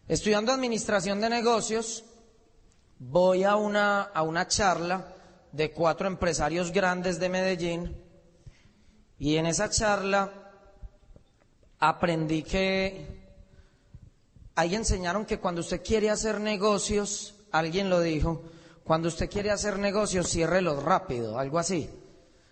[0.08, 2.02] Estudiando administración de negocios,
[2.98, 5.14] voy a una, a una charla
[5.52, 7.96] de cuatro empresarios grandes de Medellín
[9.16, 10.32] y en esa charla
[11.78, 13.19] aprendí que
[14.54, 18.42] ahí enseñaron que cuando usted quiere hacer negocios, alguien lo dijo,
[18.84, 21.88] cuando usted quiere hacer negocios, ciérrelos rápido, algo así,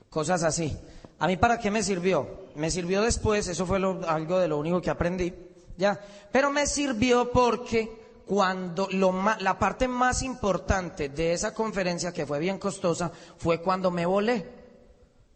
[0.08, 0.76] cosas así.
[1.18, 2.48] ¿A mí para qué me sirvió?
[2.54, 5.34] Me sirvió después, eso fue algo de lo único que aprendí,
[5.76, 6.00] ya.
[6.30, 12.38] Pero me sirvió porque cuando lo la parte más importante de esa conferencia, que fue
[12.38, 14.46] bien costosa, fue cuando me volé,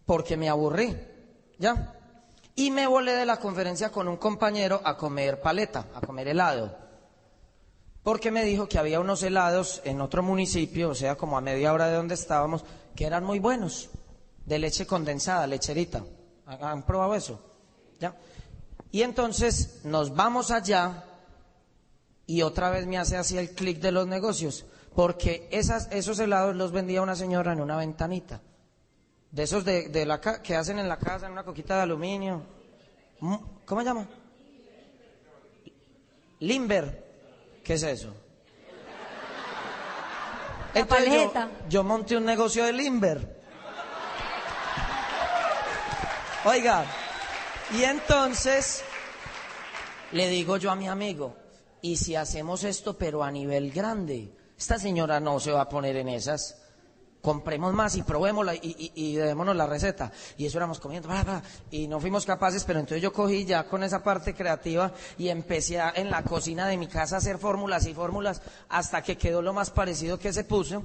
[0.05, 0.97] porque me aburrí,
[1.59, 1.99] ya.
[2.55, 6.77] Y me volé de la conferencia con un compañero a comer paleta, a comer helado.
[8.03, 11.73] Porque me dijo que había unos helados en otro municipio, o sea, como a media
[11.73, 13.91] hora de donde estábamos, que eran muy buenos,
[14.45, 16.05] de leche condensada, lecherita.
[16.47, 17.41] ¿Han probado eso?
[18.01, 18.17] ¿Ya?
[18.91, 21.05] Y entonces nos vamos allá
[22.27, 26.55] y otra vez me hace así el clic de los negocios, porque esas, esos helados
[26.57, 28.43] los vendía una señora en una ventanita.
[29.33, 31.83] De esos de, de la ca- que hacen en la casa, en una coquita de
[31.83, 32.43] aluminio.
[33.21, 34.07] Mm, ¿Cómo se llama?
[36.41, 37.03] Limber.
[37.65, 38.15] ¿Qué es eso?
[40.75, 41.51] La Entonces yo- paleta.
[41.69, 43.43] Yo, monté un negocio de Limber.
[46.45, 46.85] Oiga,
[47.73, 48.83] y entonces
[50.11, 51.37] le digo yo a mi amigo,
[51.81, 54.37] ¿y si hacemos esto pero a nivel grande?
[54.59, 56.59] Esta señora no se va a poner en esas.
[57.23, 60.11] Compremos más y probémosla y, y, y la receta.
[60.37, 63.65] Y eso éramos comiendo, bla, bla, y no fuimos capaces, pero entonces yo cogí ya
[63.65, 67.39] con esa parte creativa y empecé a- en la cocina de mi casa a hacer
[67.39, 70.83] fórmulas y fórmulas hasta que quedó lo más parecido que se puso.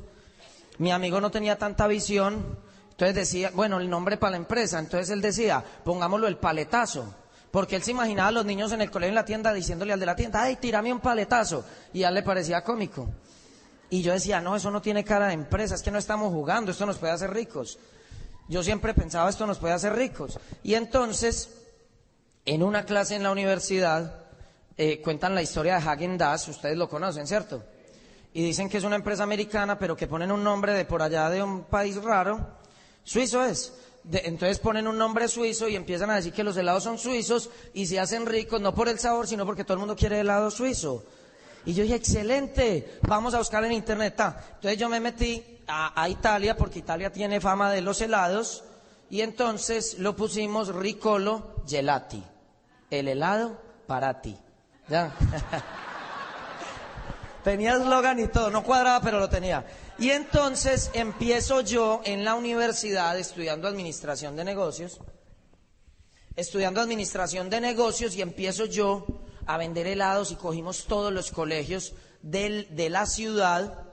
[0.78, 2.56] Mi amigo no tenía tanta visión,
[2.92, 7.16] entonces decía, bueno, el nombre para la empresa, entonces él decía, pongámoslo el paletazo.
[7.50, 10.00] Porque él se imaginaba a los niños en el colegio en la tienda diciéndole al
[10.00, 11.64] de la tienda, ay, tírame un paletazo.
[11.94, 13.08] Y a él le parecía cómico.
[13.90, 16.72] Y yo decía, no, eso no tiene cara de empresa, es que no estamos jugando,
[16.72, 17.80] esto nos puede hacer ricos.
[18.50, 20.40] Yo siempre pensaba, esto nos puede hacer ricos.
[20.64, 21.50] Y entonces,
[22.46, 24.26] en una clase en la universidad,
[24.78, 27.64] eh, cuentan la historia de Hagen Dazs, ustedes lo conocen, ¿cierto?
[28.34, 31.30] Y dicen que es una empresa americana, pero que ponen un nombre de por allá
[31.30, 32.46] de un país raro.
[33.04, 33.74] Suizo es.
[34.12, 37.88] Entonces ponen un nombre suizo y empiezan a decir que los helados son suizos y
[37.88, 41.04] se hacen ricos no por el sabor, sino porque todo el mundo quiere helado suizo.
[41.68, 44.14] Y yo dije, excelente, vamos a buscar en internet.
[44.18, 48.64] Entonces yo me metí a, a Italia, porque Italia tiene fama de los helados,
[49.10, 52.24] y entonces lo pusimos Ricolo Gelati,
[52.90, 54.38] el helado para ti.
[54.88, 55.14] ¿Ya?
[57.44, 59.66] Tenía eslogan y todo, no cuadraba, pero lo tenía.
[60.00, 65.02] Y entonces empiezo yo en la universidad estudiando administración de negocios,
[66.38, 69.06] estudiando administración de negocios y empiezo yo
[69.48, 73.84] a vender helados y cogimos todos los colegios del- de la ciudad.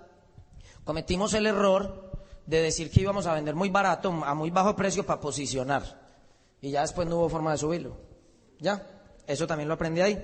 [0.85, 2.13] Cometimos el error
[2.47, 6.03] de decir que íbamos a vender muy barato, a muy bajo precio para posicionar.
[6.61, 7.97] Y ya después no hubo forma de subirlo.
[8.61, 8.87] ¿Ya?
[9.27, 10.23] Eso también lo aprendí ahí.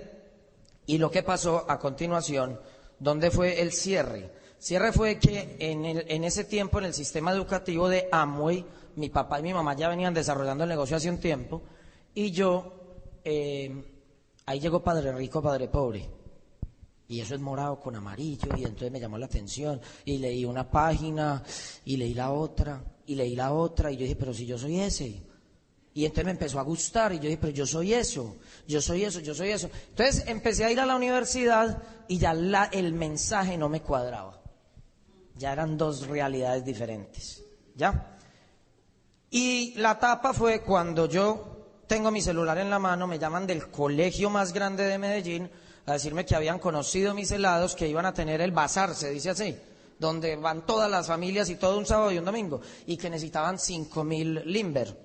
[0.86, 2.60] Y lo que pasó a continuación,
[2.98, 4.30] ¿dónde fue el cierre?
[4.58, 8.64] Cierre fue que en, el- en ese tiempo, en el sistema educativo de Amway,
[8.96, 11.62] mi papá y mi mamá ya venían desarrollando el negocio hace un tiempo,
[12.12, 12.74] y yo,
[13.24, 13.99] eh,
[14.50, 16.08] ahí llegó Padre Rico, Padre Pobre.
[17.06, 20.68] Y eso es morado con amarillo, y entonces me llamó la atención, y leí una
[20.68, 21.42] página,
[21.84, 24.80] y leí la otra, y leí la otra, y yo dije, pero si yo soy
[24.80, 25.22] ese.
[25.94, 28.36] Y entonces me empezó a gustar, y yo dije, pero yo soy eso,
[28.66, 29.70] yo soy eso, yo soy eso.
[29.88, 32.32] Entonces empecé a ir a la universidad, y ya
[32.72, 34.40] el mensaje no me cuadraba.
[35.36, 37.42] Ya eran dos realidades diferentes.
[37.76, 38.18] ¿Ya?
[39.30, 41.49] Y la tapa fue cuando yo
[41.90, 45.50] tengo mi celular en la mano, me llaman del colegio más grande de Medellín
[45.86, 49.30] a decirme que habían conocido mis helados, que iban a tener el bazar, se dice
[49.30, 49.58] así,
[49.98, 53.58] donde van todas las familias y todo un sábado y un domingo, y que necesitaban
[53.58, 54.96] cinco mil limber.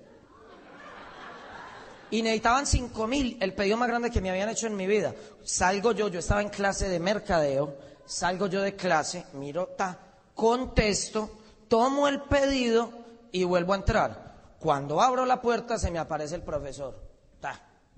[2.12, 5.12] Y necesitaban cinco mil, el pedido más grande que me habían hecho en mi vida.
[5.42, 9.98] Salgo yo, yo estaba en clase de mercadeo, salgo yo de clase, miro, ta,
[10.36, 12.92] contesto, tomo el pedido
[13.32, 14.25] y vuelvo a entrar.
[14.58, 17.00] Cuando abro la puerta se me aparece el profesor,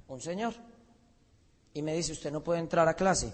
[0.09, 0.55] un señor,
[1.75, 3.33] y me dice, usted no puede entrar a clase.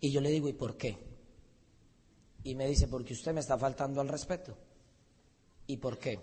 [0.00, 0.98] Y yo le digo, ¿y por qué?
[2.42, 4.56] Y me dice, porque usted me está faltando al respeto.
[5.66, 6.18] ¿Y por qué?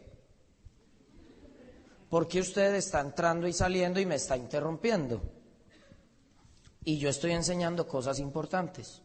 [2.10, 5.22] Porque usted está entrando y saliendo y me está interrumpiendo.
[6.84, 9.02] Y yo estoy enseñando cosas importantes.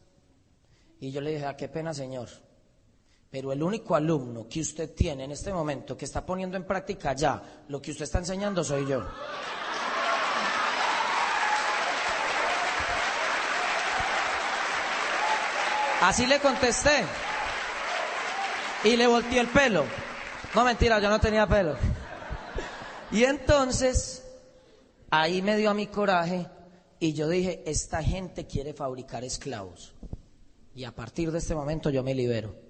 [0.99, 2.29] Y yo le dije, ah, qué pena, señor.
[3.35, 7.11] Pero el único alumno que usted tiene en este momento que está poniendo en práctica
[7.11, 9.05] ya lo que usted está enseñando soy yo.
[16.01, 17.03] Así le contesté.
[18.85, 19.83] Y le volteé el pelo.
[20.55, 21.75] No mentira, yo no tenía pelo.
[23.11, 24.25] Y entonces,
[25.09, 26.47] ahí me dio a mi coraje
[27.01, 29.93] y yo dije, esta gente quiere fabricar esclavos.
[30.73, 32.64] Y a partir de este momento yo me libero.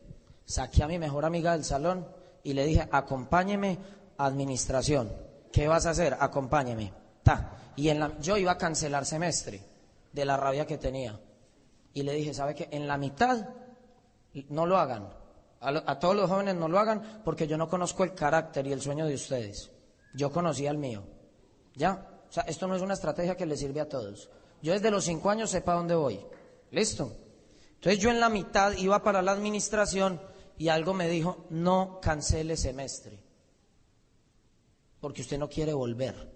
[0.46, 2.08] Saqué a mi mejor amiga del salón
[2.44, 3.78] y le dije, acompáñeme
[4.18, 5.12] administración.
[5.52, 6.18] ¿Qué vas a hacer?
[6.20, 6.94] Acompáñeme.
[7.24, 7.58] Ta.
[7.76, 9.62] Y en la- yo iba a cancelar semestre
[10.12, 11.20] de la rabia que tenía.
[11.94, 12.68] Y le dije, ¿sabe qué?
[12.72, 13.50] En la mitad
[14.50, 15.10] no lo hagan.
[15.62, 18.68] A, lo- a todos los jóvenes no lo hagan porque yo no conozco el carácter
[18.68, 19.72] y el sueño de ustedes.
[20.14, 21.04] Yo conocía el mío.
[21.74, 22.08] ¿Ya?
[22.30, 24.30] O sea, esto no es una estrategia que le sirve a todos.
[24.62, 26.20] Yo desde los cinco años sepa dónde voy.
[26.72, 27.12] ¿Listo?
[27.76, 30.20] Entonces yo en la mitad iba para la administración
[30.58, 33.24] y algo me dijo, no cancele semestre.
[35.00, 36.34] Porque usted no quiere volver.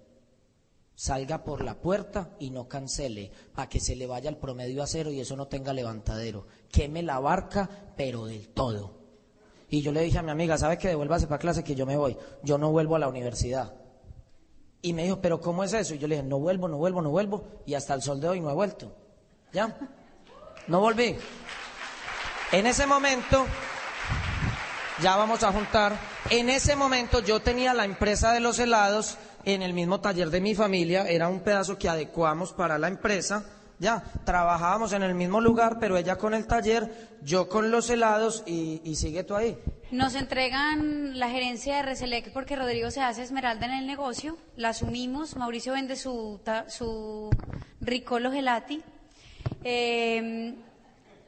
[0.94, 4.86] Salga por la puerta y no cancele, para que se le vaya el promedio a
[4.86, 6.46] cero y eso no tenga levantadero.
[6.70, 9.00] Queme la barca, pero del todo.
[9.70, 11.96] Y yo le dije a mi amiga, ¿sabe que devuélvase para clase que yo me
[11.96, 12.16] voy?
[12.42, 13.74] Yo no vuelvo a la universidad.
[14.82, 15.94] Y me dijo, ¿pero cómo es eso?
[15.94, 17.44] Y yo le dije, no vuelvo, no vuelvo, no vuelvo.
[17.66, 18.94] Y hasta el sol de hoy no he vuelto.
[19.52, 19.78] ¿Ya?
[20.66, 21.16] No volví.
[22.52, 23.46] En ese momento,
[25.02, 25.98] ya vamos a juntar.
[26.30, 30.40] En ese momento yo tenía la empresa de los helados en el mismo taller de
[30.40, 31.06] mi familia.
[31.08, 33.44] Era un pedazo que adecuamos para la empresa.
[33.78, 38.42] Ya, trabajábamos en el mismo lugar, pero ella con el taller, yo con los helados
[38.46, 39.56] y, y sigue tú ahí.
[39.90, 44.68] Nos entregan la gerencia de Reselec porque Rodrigo se hace esmeralda en el negocio, la
[44.68, 47.30] asumimos, Mauricio vende su, su
[47.80, 48.82] Ricolo Gelati
[49.64, 50.54] eh,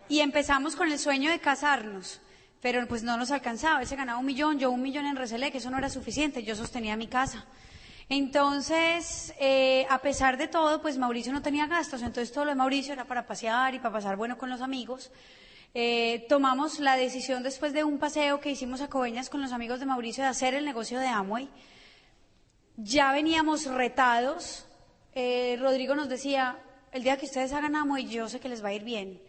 [0.09, 2.21] y empezamos con el sueño de casarnos,
[2.63, 5.57] pero pues no nos alcanzaba, él se ganaba un millón, yo un millón en Reselec,
[5.57, 7.45] eso no era suficiente, yo sostenía mi casa.
[8.09, 12.55] Entonces, eh, a pesar de todo, pues Mauricio no tenía gastos, entonces todo lo de
[12.55, 15.11] Mauricio era para pasear y para pasar bueno con los amigos.
[15.75, 19.81] Eh, tomamos la decisión después de un paseo que hicimos a Coveñas con los amigos
[19.81, 21.49] de Mauricio de hacer el negocio de Amway.
[22.77, 24.67] Ya veníamos retados.
[25.17, 26.59] Eh, Rodrigo nos decía,
[26.93, 29.21] el día que ustedes hagan Amway yo sé que les va a ir bien.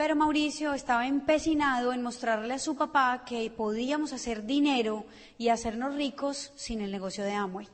[0.00, 5.04] Pero Mauricio estaba empecinado en mostrarle a su papá que podíamos hacer dinero
[5.36, 7.68] y hacernos ricos sin el negocio de Amway,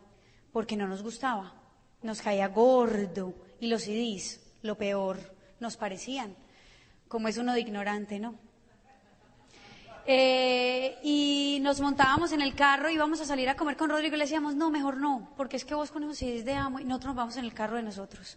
[0.50, 1.54] porque no nos gustaba.
[2.02, 5.20] Nos caía gordo y los CDs, lo peor,
[5.60, 6.34] nos parecían
[7.06, 8.34] como es uno de ignorante, ¿no?
[10.04, 14.18] Eh, y nos montábamos en el carro íbamos a salir a comer con Rodrigo y
[14.18, 16.84] le decíamos, no, mejor no, porque es que vos con esos CDs de amo y
[16.84, 18.36] nosotros nos vamos en el carro de nosotros.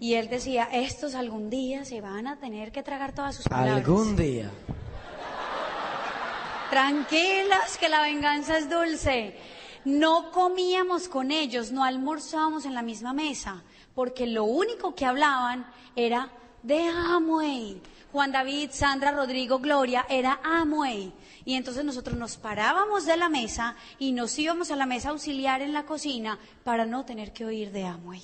[0.00, 3.76] Y él decía, estos algún día se van a tener que tragar todas sus palabras.
[3.76, 4.50] Algún día.
[6.70, 9.36] Tranquilas, que la venganza es dulce.
[9.84, 13.62] No comíamos con ellos, no almorzábamos en la misma mesa,
[13.94, 16.30] porque lo único que hablaban era
[16.62, 17.80] de Amway.
[18.10, 21.12] Juan David, Sandra, Rodrigo, Gloria, era Amway.
[21.44, 25.60] Y entonces nosotros nos parábamos de la mesa y nos íbamos a la mesa auxiliar
[25.60, 28.22] en la cocina para no tener que oír de Amway.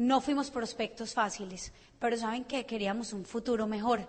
[0.00, 4.08] No fuimos prospectos fáciles, pero saben que queríamos un futuro mejor.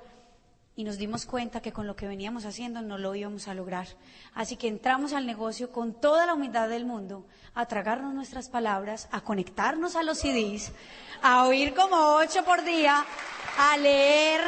[0.73, 3.89] Y nos dimos cuenta que con lo que veníamos haciendo no lo íbamos a lograr.
[4.33, 9.09] Así que entramos al negocio con toda la humildad del mundo, a tragarnos nuestras palabras,
[9.11, 10.71] a conectarnos a los CDs,
[11.21, 13.05] a oír como ocho por día,
[13.57, 14.39] a leer,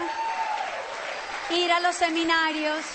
[1.57, 2.85] ir a los seminarios,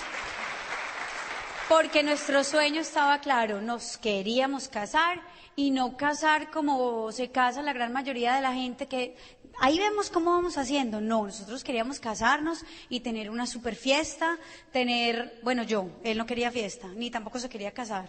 [1.67, 5.21] porque nuestro sueño estaba claro, nos queríamos casar
[5.59, 9.17] y no casar como se casa la gran mayoría de la gente que
[9.59, 11.01] ahí vemos cómo vamos haciendo.
[11.01, 14.37] No, nosotros queríamos casarnos y tener una super fiesta,
[14.71, 18.07] tener, bueno, yo, él no quería fiesta, ni tampoco se quería casar.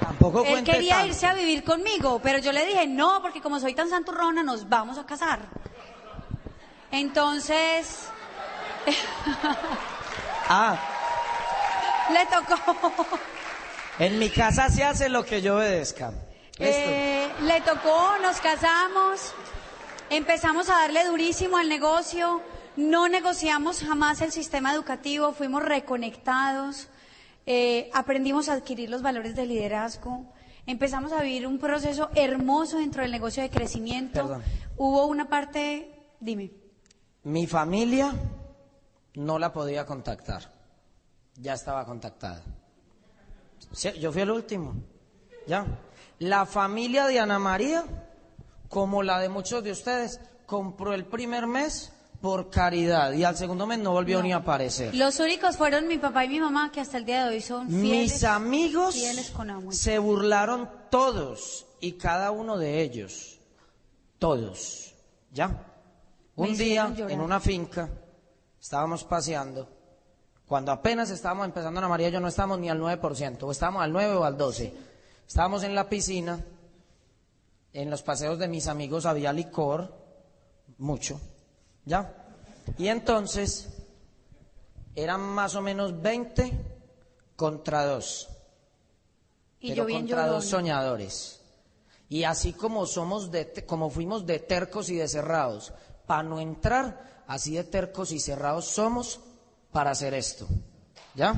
[0.00, 1.08] Tampoco Él quería tanto.
[1.08, 4.66] irse a vivir conmigo, pero yo le dije, no, porque como soy tan santurrona, nos
[4.66, 5.40] vamos a casar.
[6.90, 8.08] Entonces,
[10.48, 10.78] Ah,
[12.10, 13.18] le tocó,
[13.98, 16.12] en mi casa se hace lo que yo obedezca.
[16.58, 19.32] Eh, le tocó, nos casamos,
[20.10, 22.40] empezamos a darle durísimo al negocio,
[22.76, 26.88] no negociamos jamás el sistema educativo, fuimos reconectados,
[27.46, 30.32] eh, aprendimos a adquirir los valores de liderazgo,
[30.66, 34.22] empezamos a vivir un proceso hermoso dentro del negocio de crecimiento.
[34.22, 34.42] Perdón.
[34.76, 35.90] Hubo una parte,
[36.20, 36.52] dime.
[37.24, 38.12] Mi familia
[39.14, 40.52] no la podía contactar.
[41.36, 42.42] Ya estaba contactada.
[44.00, 44.74] Yo fui el último.
[45.46, 45.66] Ya.
[46.18, 47.84] La familia de Ana María,
[48.68, 53.66] como la de muchos de ustedes, compró el primer mes por caridad y al segundo
[53.66, 54.94] mes no volvió ni a aparecer.
[54.94, 57.68] Los únicos fueron mi papá y mi mamá que hasta el día de hoy son
[57.68, 58.12] fieles.
[58.12, 63.38] Mis amigos fieles con se burlaron todos y cada uno de ellos.
[64.18, 64.94] Todos.
[65.32, 65.48] ¿Ya?
[66.36, 67.90] Me Un día en una finca
[68.64, 69.68] estábamos paseando.
[70.46, 73.92] Cuando apenas estábamos empezando Ana María, yo no estábamos ni al 9%, o estábamos al
[73.92, 74.74] 9 o al 12.
[75.26, 76.44] Estábamos en la piscina,
[77.72, 79.94] en los paseos de mis amigos había licor,
[80.78, 81.20] mucho,
[81.84, 82.12] ¿ya?
[82.78, 83.68] Y entonces
[84.94, 86.52] eran más o menos 20
[87.36, 88.28] contra 2
[89.60, 91.40] Y pero yo bien contra dos soñadores.
[92.08, 95.72] Y así como somos de, como fuimos de tercos y de cerrados
[96.06, 99.20] para no entrar, así de tercos y cerrados somos
[99.74, 100.46] para hacer esto.
[101.16, 101.34] ¿Ya?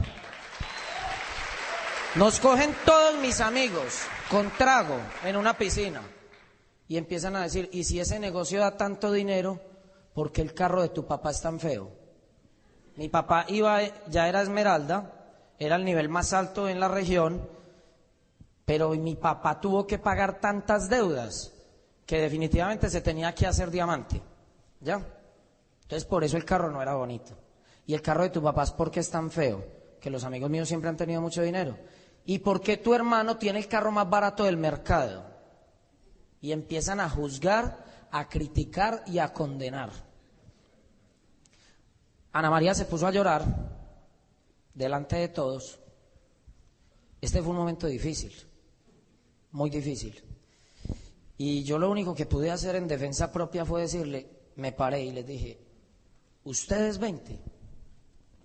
[2.16, 6.02] Nos cogen todos mis amigos con trago en una piscina
[6.86, 9.58] y empiezan a decir, ¿y si ese negocio da tanto dinero,
[10.12, 11.90] por qué el carro de tu papá es tan feo?
[12.96, 15.14] Mi papá iba, ya era Esmeralda,
[15.58, 17.48] era el nivel más alto en la región,
[18.66, 21.54] pero mi papá tuvo que pagar tantas deudas
[22.04, 24.20] que definitivamente se tenía que hacer diamante.
[24.80, 25.00] ¿Ya?
[25.82, 27.45] Entonces por eso el carro no era bonito.
[27.86, 29.64] Y el carro de tu papá es porque es tan feo,
[30.00, 31.78] que los amigos míos siempre han tenido mucho dinero.
[32.24, 35.24] ¿Y por qué tu hermano tiene el carro más barato del mercado?
[36.40, 39.90] Y empiezan a juzgar, a criticar y a condenar.
[42.32, 43.44] Ana María se puso a llorar
[44.74, 45.78] delante de todos.
[47.20, 48.32] Este fue un momento difícil,
[49.52, 50.22] muy difícil.
[51.38, 55.12] Y yo lo único que pude hacer en defensa propia fue decirle, me paré y
[55.12, 55.60] les dije,
[56.44, 57.40] ustedes 20,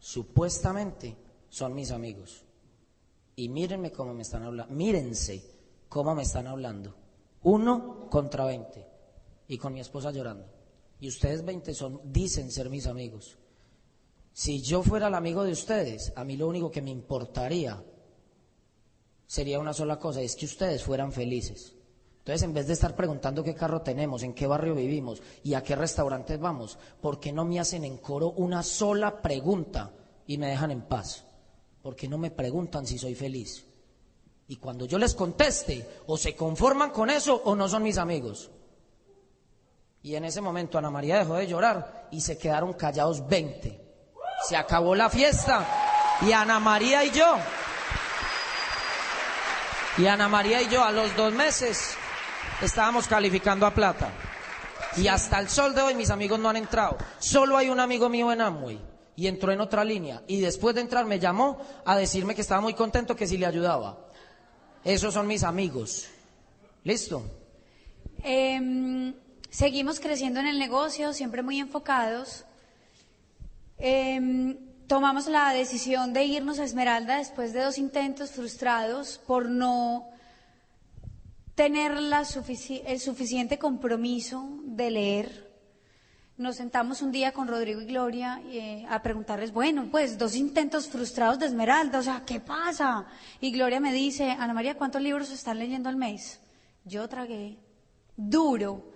[0.02, 1.16] supuestamente
[1.48, 2.44] son mis amigos.
[3.36, 5.42] Y mírenme cómo me están hablando, mírense
[5.88, 6.96] cómo me están hablando.
[7.44, 8.86] Uno contra 20.
[9.48, 10.46] Y con mi esposa llorando.
[11.00, 13.38] Y ustedes 20 son, dicen ser mis amigos.
[14.34, 17.84] Si yo fuera el amigo de ustedes, a mí lo único que me importaría
[19.28, 21.76] sería una sola cosa, es que ustedes fueran felices.
[22.22, 25.64] Entonces, en vez de estar preguntando qué carro tenemos, en qué barrio vivimos y a
[25.64, 29.92] qué restaurantes vamos, ¿por qué no me hacen en coro una sola pregunta
[30.28, 31.26] y me dejan en paz?
[31.82, 33.66] ¿Por qué no me preguntan si soy feliz?
[34.48, 38.52] Y cuando yo les conteste, o se conforman con eso o no son mis amigos.
[40.04, 43.82] Y en ese momento Ana María dejó de llorar y se quedaron callados 20.
[44.48, 45.66] Se acabó la fiesta
[46.22, 47.36] y Ana María y yo,
[49.98, 51.98] y Ana María y yo a los dos meses
[52.62, 54.12] estábamos calificando a plata.
[54.98, 56.98] Y hasta el sol de hoy mis amigos no han entrado.
[57.20, 58.80] Solo hay un amigo mío en Amway
[59.16, 60.22] y entró en otra línea.
[60.28, 63.46] Y después de entrar me llamó a decirme que estaba muy contento que si le
[63.46, 63.98] ayudaba.
[64.84, 66.08] Esos son mis amigos.
[66.84, 67.24] ¿Listo?
[68.24, 69.14] Em,
[69.50, 72.46] seguimos creciendo en el negocio, siempre muy enfocados.
[73.78, 80.11] Em, tomamos la decisión de irnos a Esmeralda después de dos intentos frustrados por no
[81.56, 85.52] tener el suficiente compromiso de leer.
[86.38, 90.88] nos sentamos un día con Rodrigo y Gloria eh, a preguntarles, bueno, pues dos intentos
[90.88, 93.06] frustrados de Esmeralda, o sea, ¿qué pasa?
[93.40, 96.40] Y Gloria me dice, Ana María, ¿cuántos libros están leyendo al mes?
[96.84, 97.60] Yo tragué
[98.18, 98.92] duro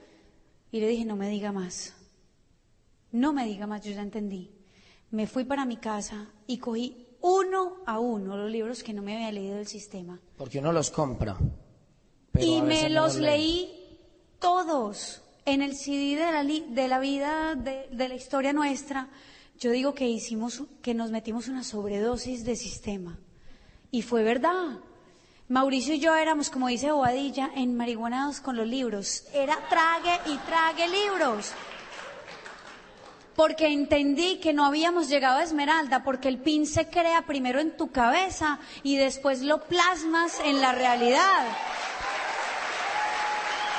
[0.71, 1.93] y le dije, no me diga más,
[3.11, 4.51] no me diga más, yo ya entendí.
[5.11, 9.15] Me fui para mi casa y cogí uno a uno los libros que no me
[9.15, 10.19] había leído del sistema.
[10.35, 11.37] Porque uno los compra.
[12.39, 13.71] Y me los leí
[14.39, 19.09] todos en el CD de la, de la vida, de, de, la historia nuestra,
[19.59, 23.17] yo digo que hicimos, que nos metimos una sobredosis de sistema.
[23.91, 24.79] Y fue verdad.
[25.47, 29.25] Mauricio y yo éramos, como dice Bobadilla, enmarihuanados con los libros.
[29.33, 31.51] Era trague y trague libros.
[33.36, 37.77] Porque entendí que no habíamos llegado a Esmeralda, porque el pin se crea primero en
[37.77, 41.45] tu cabeza y después lo plasmas en la realidad.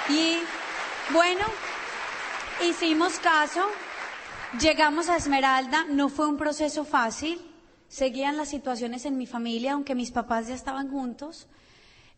[0.09, 0.39] Y
[1.13, 1.45] bueno,
[2.69, 3.63] hicimos caso,
[4.61, 7.41] llegamos a Esmeralda, no fue un proceso fácil,
[7.89, 11.49] seguían las situaciones en mi familia, aunque mis papás ya estaban juntos.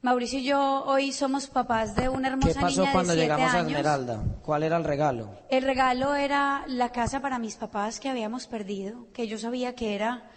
[0.03, 3.34] Mauricio y yo hoy somos papás de una hermosa ¿Qué pasó niña cuando de siete
[3.34, 3.70] llegamos a años.
[3.70, 4.22] Esmeralda?
[4.43, 5.30] ¿Cuál era el regalo?
[5.49, 9.95] El regalo era la casa para mis papás que habíamos perdido, que yo sabía que
[9.95, 10.30] era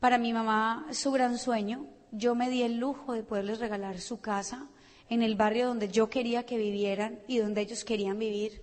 [0.00, 1.86] para mi mamá su gran sueño.
[2.10, 4.66] Yo me di el lujo de poderles regalar su casa
[5.08, 8.62] en el barrio donde yo quería que vivieran y donde ellos querían vivir,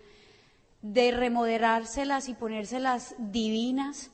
[0.82, 4.12] de remodelárselas y ponérselas divinas.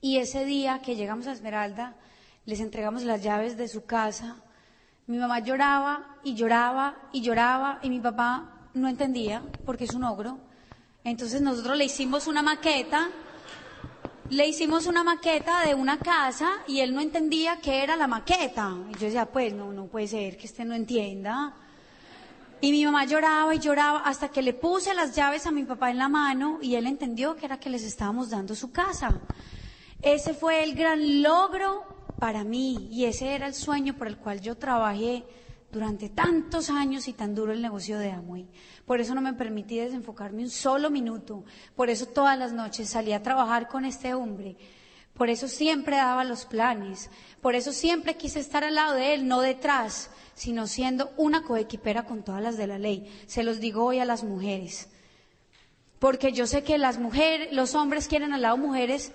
[0.00, 1.96] Y ese día que llegamos a Esmeralda,
[2.44, 4.42] les entregamos las llaves de su casa.
[5.06, 10.04] Mi mamá lloraba y lloraba y lloraba y mi papá no entendía porque es un
[10.04, 10.38] ogro.
[11.04, 13.10] Entonces nosotros le hicimos una maqueta
[14.32, 18.74] le hicimos una maqueta de una casa y él no entendía qué era la maqueta.
[18.88, 21.54] Y yo decía, pues no, no puede ser que este no entienda.
[22.62, 25.90] Y mi mamá lloraba y lloraba hasta que le puse las llaves a mi papá
[25.90, 29.20] en la mano y él entendió que era que les estábamos dando su casa.
[30.00, 31.84] Ese fue el gran logro
[32.18, 35.24] para mí y ese era el sueño por el cual yo trabajé
[35.70, 38.48] durante tantos años y tan duro el negocio de Amway.
[38.86, 41.44] Por eso no me permití desenfocarme un solo minuto.
[41.76, 44.56] Por eso todas las noches salí a trabajar con este hombre.
[45.14, 47.10] Por eso siempre daba los planes.
[47.40, 52.04] Por eso siempre quise estar al lado de él, no detrás, sino siendo una coequipera
[52.04, 53.10] con todas las de la ley.
[53.26, 54.88] Se los digo hoy a las mujeres.
[55.98, 59.12] Porque yo sé que los hombres quieren al lado mujeres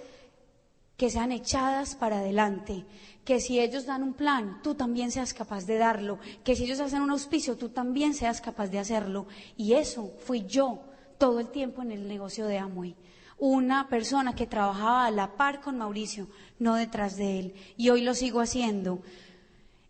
[0.97, 2.85] que sean echadas para adelante,
[3.23, 6.79] que si ellos dan un plan, tú también seas capaz de darlo, que si ellos
[6.79, 9.27] hacen un auspicio, tú también seas capaz de hacerlo.
[9.55, 10.81] Y eso fui yo
[11.17, 12.95] todo el tiempo en el negocio de Amway.
[13.37, 16.27] Una persona que trabajaba a la par con Mauricio,
[16.57, 17.53] no detrás de él.
[17.77, 18.99] Y hoy lo sigo haciendo.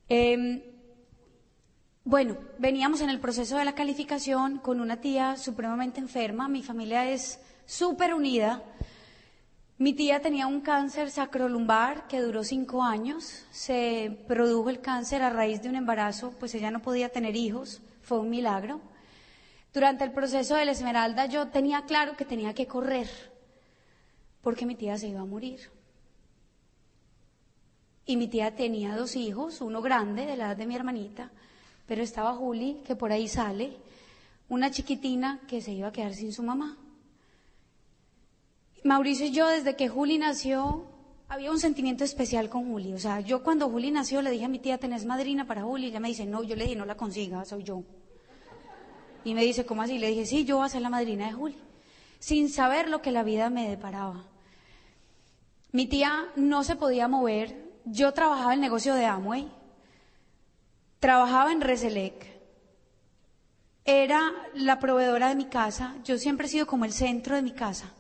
[0.10, 0.74] Eh,
[2.04, 6.48] bueno, veníamos en el proceso de la calificación con una tía supremamente enferma.
[6.48, 8.64] Mi familia es súper unida.
[9.80, 13.46] Mi tía tenía un cáncer sacrolumbar que duró cinco años.
[13.52, 17.82] Se produjo el cáncer a raíz de un embarazo, pues ella no podía tener hijos.
[18.02, 18.82] Fue un milagro.
[19.74, 23.08] Durante el proceso de la Esmeralda yo tenía claro que tenía que correr
[24.48, 25.60] porque mi tía se iba a morir.
[28.06, 31.32] Y mi tía tenía dos hijos, uno grande de la edad de mi hermanita,
[31.86, 33.76] pero estaba Juli, que por ahí sale,
[34.48, 36.78] una chiquitina que se iba a quedar sin su mamá.
[38.88, 40.86] Mauricio y yo, desde que Juli nació,
[41.28, 42.94] había un sentimiento especial con Juli.
[42.94, 45.88] O sea, yo cuando Juli nació le dije a mi tía, ¿tenés madrina para Juli?
[45.88, 47.84] Y ella me dice, no, yo le dije, no la consiga, soy yo.
[49.26, 50.00] Y me dice, ¿cómo así?
[50.00, 51.58] Le dije, sí, yo voy a ser la madrina de Juli.
[52.20, 54.24] Sin saber lo que la vida me deparaba.
[55.74, 57.62] Mi tía no se podía mover.
[57.84, 59.52] Yo trabajaba en el negocio de Amway.
[61.02, 62.26] Trabajaba en Reselec.
[63.84, 65.96] Era la proveedora de mi casa.
[66.06, 67.94] Yo siempre he sido como el centro de mi casa.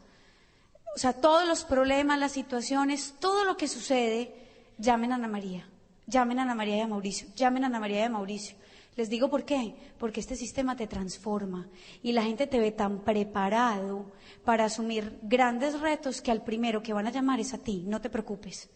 [0.97, 4.33] O sea, todos los problemas, las situaciones, todo lo que sucede,
[4.79, 5.69] llamen a Ana María.
[6.07, 7.27] Llamen a Ana María y a Mauricio.
[7.35, 8.57] Llamen a Ana María y a Mauricio.
[8.95, 9.75] Les digo por qué.
[9.99, 11.67] Porque este sistema te transforma
[12.01, 14.11] y la gente te ve tan preparado
[14.43, 17.83] para asumir grandes retos que al primero que van a llamar es a ti.
[17.85, 18.67] No te preocupes.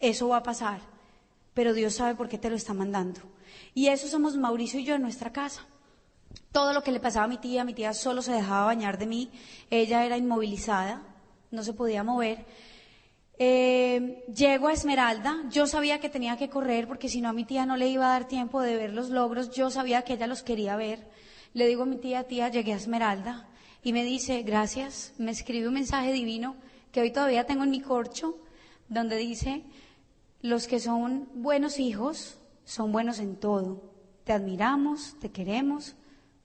[0.00, 0.80] Eso va a pasar.
[1.54, 3.20] Pero Dios sabe por qué te lo está mandando.
[3.72, 5.64] Y eso somos Mauricio y yo en nuestra casa.
[6.50, 9.06] Todo lo que le pasaba a mi tía, mi tía solo se dejaba bañar de
[9.06, 9.30] mí.
[9.70, 11.02] Ella era inmovilizada,
[11.52, 12.44] no se podía mover.
[13.38, 17.44] Eh, llego a Esmeralda, yo sabía que tenía que correr porque si no a mi
[17.44, 20.26] tía no le iba a dar tiempo de ver los logros, yo sabía que ella
[20.26, 21.08] los quería ver.
[21.54, 23.48] Le digo a mi tía, tía, llegué a Esmeralda
[23.82, 26.56] y me dice, gracias, me escribe un mensaje divino
[26.92, 28.36] que hoy todavía tengo en mi corcho,
[28.88, 29.64] donde dice,
[30.40, 33.92] los que son buenos hijos son buenos en todo.
[34.24, 35.96] Te admiramos, te queremos,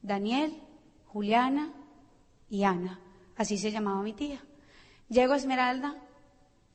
[0.02, 0.54] Daniel,
[1.06, 1.74] Juliana
[2.50, 3.00] y Ana.
[3.36, 4.42] así se llamaba mi tía.
[5.10, 5.96] Llego a Esmeralda,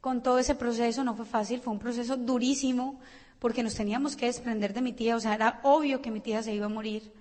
[0.01, 2.99] con todo ese proceso, no fue fácil, fue un proceso durísimo,
[3.39, 6.43] porque nos teníamos que desprender de mi tía, o sea, era obvio que mi tía
[6.43, 7.13] se iba a morir.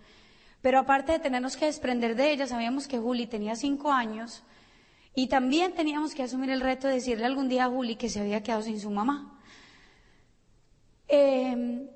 [0.62, 4.44] Pero aparte de tenernos que desprender de ella, sabíamos que Juli tenía cinco años
[5.16, 8.20] y también teníamos que asumir el reto de decirle algún día a Juli que se
[8.20, 9.40] había quedado sin su mamá.
[11.08, 11.88] Em,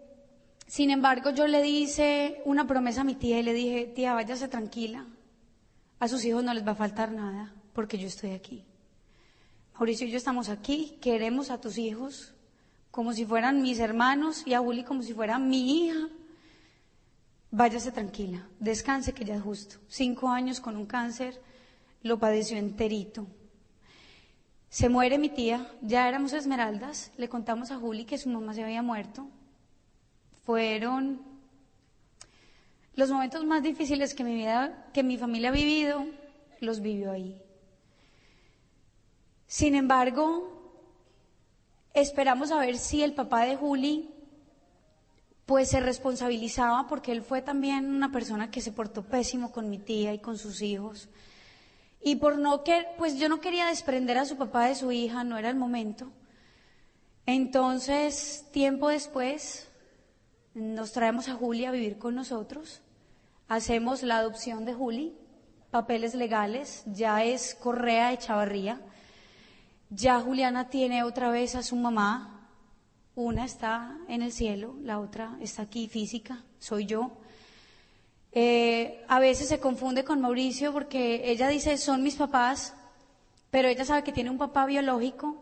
[0.68, 4.48] sin embargo, yo le hice una promesa a mi tía y le dije, tía, váyase
[4.48, 5.06] tranquila,
[6.00, 8.66] a sus hijos no les va a faltar nada porque yo estoy aquí.
[9.78, 12.34] Mauricio y yo estamos aquí, queremos a tus hijos
[12.92, 16.08] como si fueran mis hermanos y a Juli como si fuera mi hija.
[17.52, 19.76] Váyase tranquila, descanse que ya es justo.
[19.90, 21.42] Cinco años con un cáncer,
[22.04, 23.28] lo padeció enterito.
[24.70, 28.64] Se muere mi tía, ya éramos esmeraldas, le contamos a Juli que su mamá se
[28.64, 29.28] había muerto.
[30.46, 31.22] Fueron
[32.94, 36.06] los momentos más difíciles que mi vida, que mi familia ha vivido,
[36.62, 37.45] los vivió ahí.
[39.56, 40.52] Sin embargo,
[41.94, 44.14] esperamos a ver si el papá de Juli
[45.46, 49.78] pues se responsabilizaba porque él fue también una persona que se portó pésimo con mi
[49.78, 51.08] tía y con sus hijos.
[52.02, 55.24] Y por no que, pues yo no quería desprender a su papá de su hija,
[55.24, 56.12] no era el momento.
[57.26, 59.70] Entonces, tiempo después,
[60.54, 62.82] nos traemos a Juli a vivir con nosotros,
[63.48, 65.18] hacemos la adopción de Juli,
[65.72, 68.82] papeles legales, ya es Correa de Chavarría,
[69.90, 72.50] ya Juliana tiene otra vez a su mamá,
[73.16, 77.12] una está en el cielo, la otra está aquí física, soy yo.
[78.32, 82.74] Eh, a veces se confunde con Mauricio porque ella dice son mis papás,
[83.50, 85.42] pero ella sabe que tiene un papá biológico,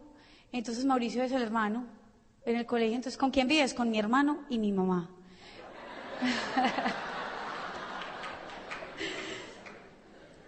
[0.51, 1.85] entonces Mauricio es el hermano
[2.45, 2.95] en el colegio.
[2.95, 3.73] Entonces, ¿con quién vives?
[3.73, 5.09] Con mi hermano y mi mamá.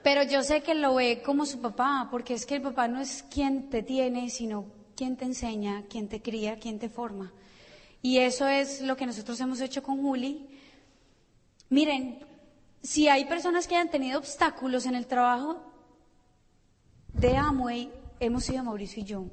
[0.06, 3.00] Pero yo sé que lo ve como su papá, porque es que el papá no
[3.00, 7.34] es quien te tiene, sino quien te enseña, quien te cría, quien te forma.
[8.04, 10.48] Y eso es lo que nosotros hemos hecho con Juli.
[11.70, 12.20] Miren,
[12.84, 15.60] si hay personas que hayan tenido obstáculos en el trabajo
[17.12, 19.26] de Amway, hemos sido Mauricio y yo.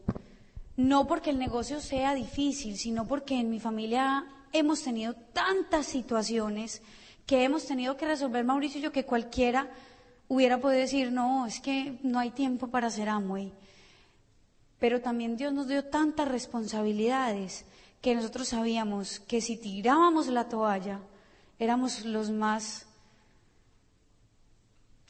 [0.78, 6.80] No porque el negocio sea difícil, sino porque en mi familia hemos tenido tantas situaciones
[7.26, 9.70] que hemos tenido que resolver Mauricio y yo que cualquiera
[10.32, 13.52] hubiera podido decir, no, es que no hay tiempo para hacer Amway.
[14.78, 17.66] Pero también Dios nos dio tantas responsabilidades
[18.00, 21.00] que nosotros sabíamos que si tirábamos la toalla,
[21.58, 22.86] éramos los más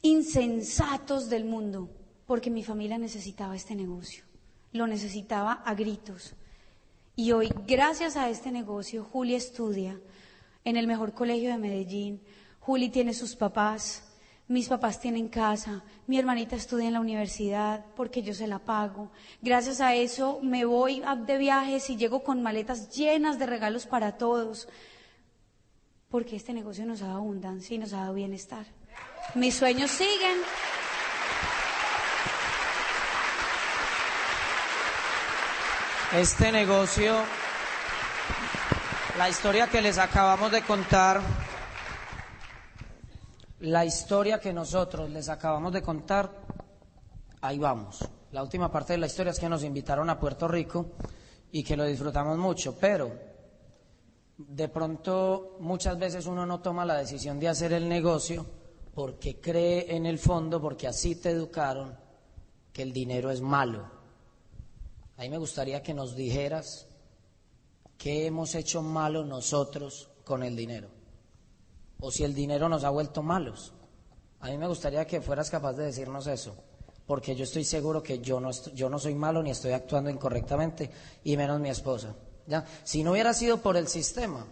[0.01, 1.89] insensatos del mundo,
[2.27, 4.25] porque mi familia necesitaba este negocio,
[4.73, 6.33] lo necesitaba a gritos.
[7.15, 9.97] Y hoy, gracias a este negocio, Juli estudia
[10.65, 12.21] en el mejor colegio de Medellín,
[12.59, 14.12] Juli tiene sus papás,
[14.47, 19.11] mis papás tienen casa, mi hermanita estudia en la universidad porque yo se la pago.
[19.41, 24.17] Gracias a eso me voy de viajes y llego con maletas llenas de regalos para
[24.17, 24.67] todos.
[26.09, 28.65] Porque este negocio nos ha dado abundancia y nos ha dado bienestar.
[29.35, 30.37] Mis sueños siguen.
[36.13, 37.15] Este negocio,
[39.17, 41.21] la historia que les acabamos de contar,
[43.63, 46.29] la historia que nosotros les acabamos de contar,
[47.39, 48.03] ahí vamos.
[48.33, 50.87] La última parte de la historia es que nos invitaron a Puerto Rico
[51.49, 53.11] y que lo disfrutamos mucho, pero
[54.37, 58.45] de pronto muchas veces uno no toma la decisión de hacer el negocio
[58.93, 61.97] porque cree en el fondo, porque así te educaron,
[62.73, 63.89] que el dinero es malo.
[65.15, 66.85] A mí me gustaría que nos dijeras
[67.97, 71.02] qué hemos hecho malo nosotros con el dinero
[71.99, 73.73] o si el dinero nos ha vuelto malos.
[74.39, 76.55] A mí me gustaría que fueras capaz de decirnos eso,
[77.05, 80.89] porque yo estoy seguro que yo no, yo no soy malo ni estoy actuando incorrectamente,
[81.23, 82.13] y menos mi esposa.
[82.45, 82.65] ¿ya?
[82.83, 84.45] Si no hubiera sido por el sistema,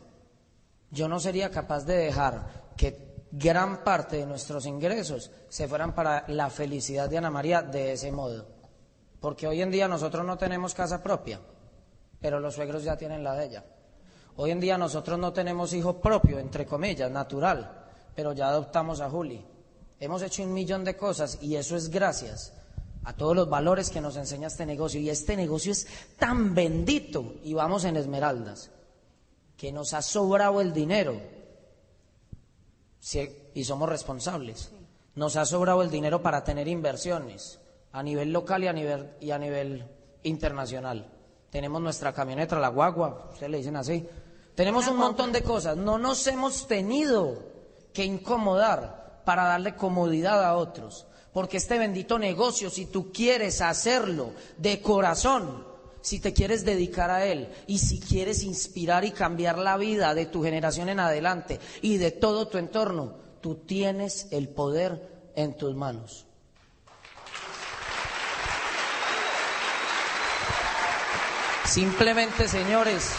[0.89, 6.25] yo no sería capaz de dejar que gran parte de nuestros ingresos se fueran para
[6.27, 8.47] la felicidad de Ana María de ese modo.
[9.19, 11.39] Porque hoy en día nosotros no tenemos casa propia,
[12.19, 13.65] pero los suegros ya tienen la de ella.
[14.37, 19.09] Hoy en día nosotros no tenemos hijo propio, entre comillas, natural, pero ya adoptamos a
[19.09, 19.45] Juli.
[19.99, 22.53] Hemos hecho un millón de cosas y eso es gracias
[23.03, 24.99] a todos los valores que nos enseña este negocio.
[24.99, 28.71] Y este negocio es tan bendito, y vamos en Esmeraldas,
[29.57, 31.19] que nos ha sobrado el dinero
[33.53, 34.71] y somos responsables.
[35.15, 37.59] Nos ha sobrado el dinero para tener inversiones
[37.91, 39.85] a nivel local y a nivel, y a nivel
[40.23, 41.11] internacional.
[41.49, 44.07] Tenemos nuestra camioneta, la guagua, ustedes le dicen así,
[44.55, 45.77] tenemos un montón de cosas.
[45.77, 47.51] No nos hemos tenido
[47.93, 51.05] que incomodar para darle comodidad a otros.
[51.33, 55.65] Porque este bendito negocio, si tú quieres hacerlo de corazón,
[56.01, 60.25] si te quieres dedicar a él y si quieres inspirar y cambiar la vida de
[60.25, 65.75] tu generación en adelante y de todo tu entorno, tú tienes el poder en tus
[65.75, 66.25] manos.
[71.65, 73.13] Simplemente, señores,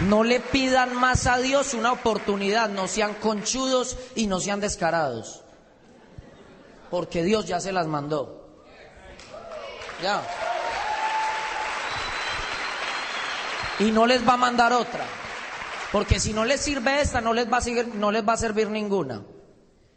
[0.00, 5.42] no le pidan más a Dios una oportunidad, no sean conchudos y no sean descarados
[6.90, 8.46] porque Dios ya se las mandó.
[10.02, 10.22] Ya.
[13.80, 15.04] Y no les va a mandar otra.
[15.92, 18.36] Porque si no les sirve esta, no les va a, seguir, no les va a
[18.36, 19.24] servir ninguna.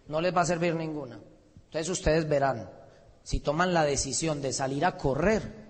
[0.08, 1.20] No les va a servir ninguna.
[1.66, 2.70] Entonces ustedes verán
[3.24, 5.62] si toman la decisión de salir a correr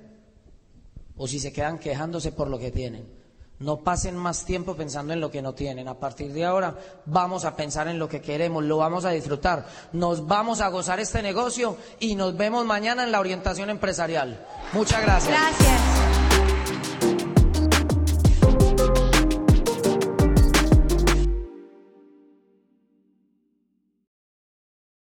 [1.15, 3.20] o si se quedan quejándose por lo que tienen.
[3.61, 5.87] No pasen más tiempo pensando en lo que no tienen.
[5.87, 9.65] A partir de ahora vamos a pensar en lo que queremos, lo vamos a disfrutar,
[9.93, 14.45] nos vamos a gozar este negocio y nos vemos mañana en la orientación empresarial.
[14.73, 15.37] Muchas gracias.
[15.37, 16.20] Gracias.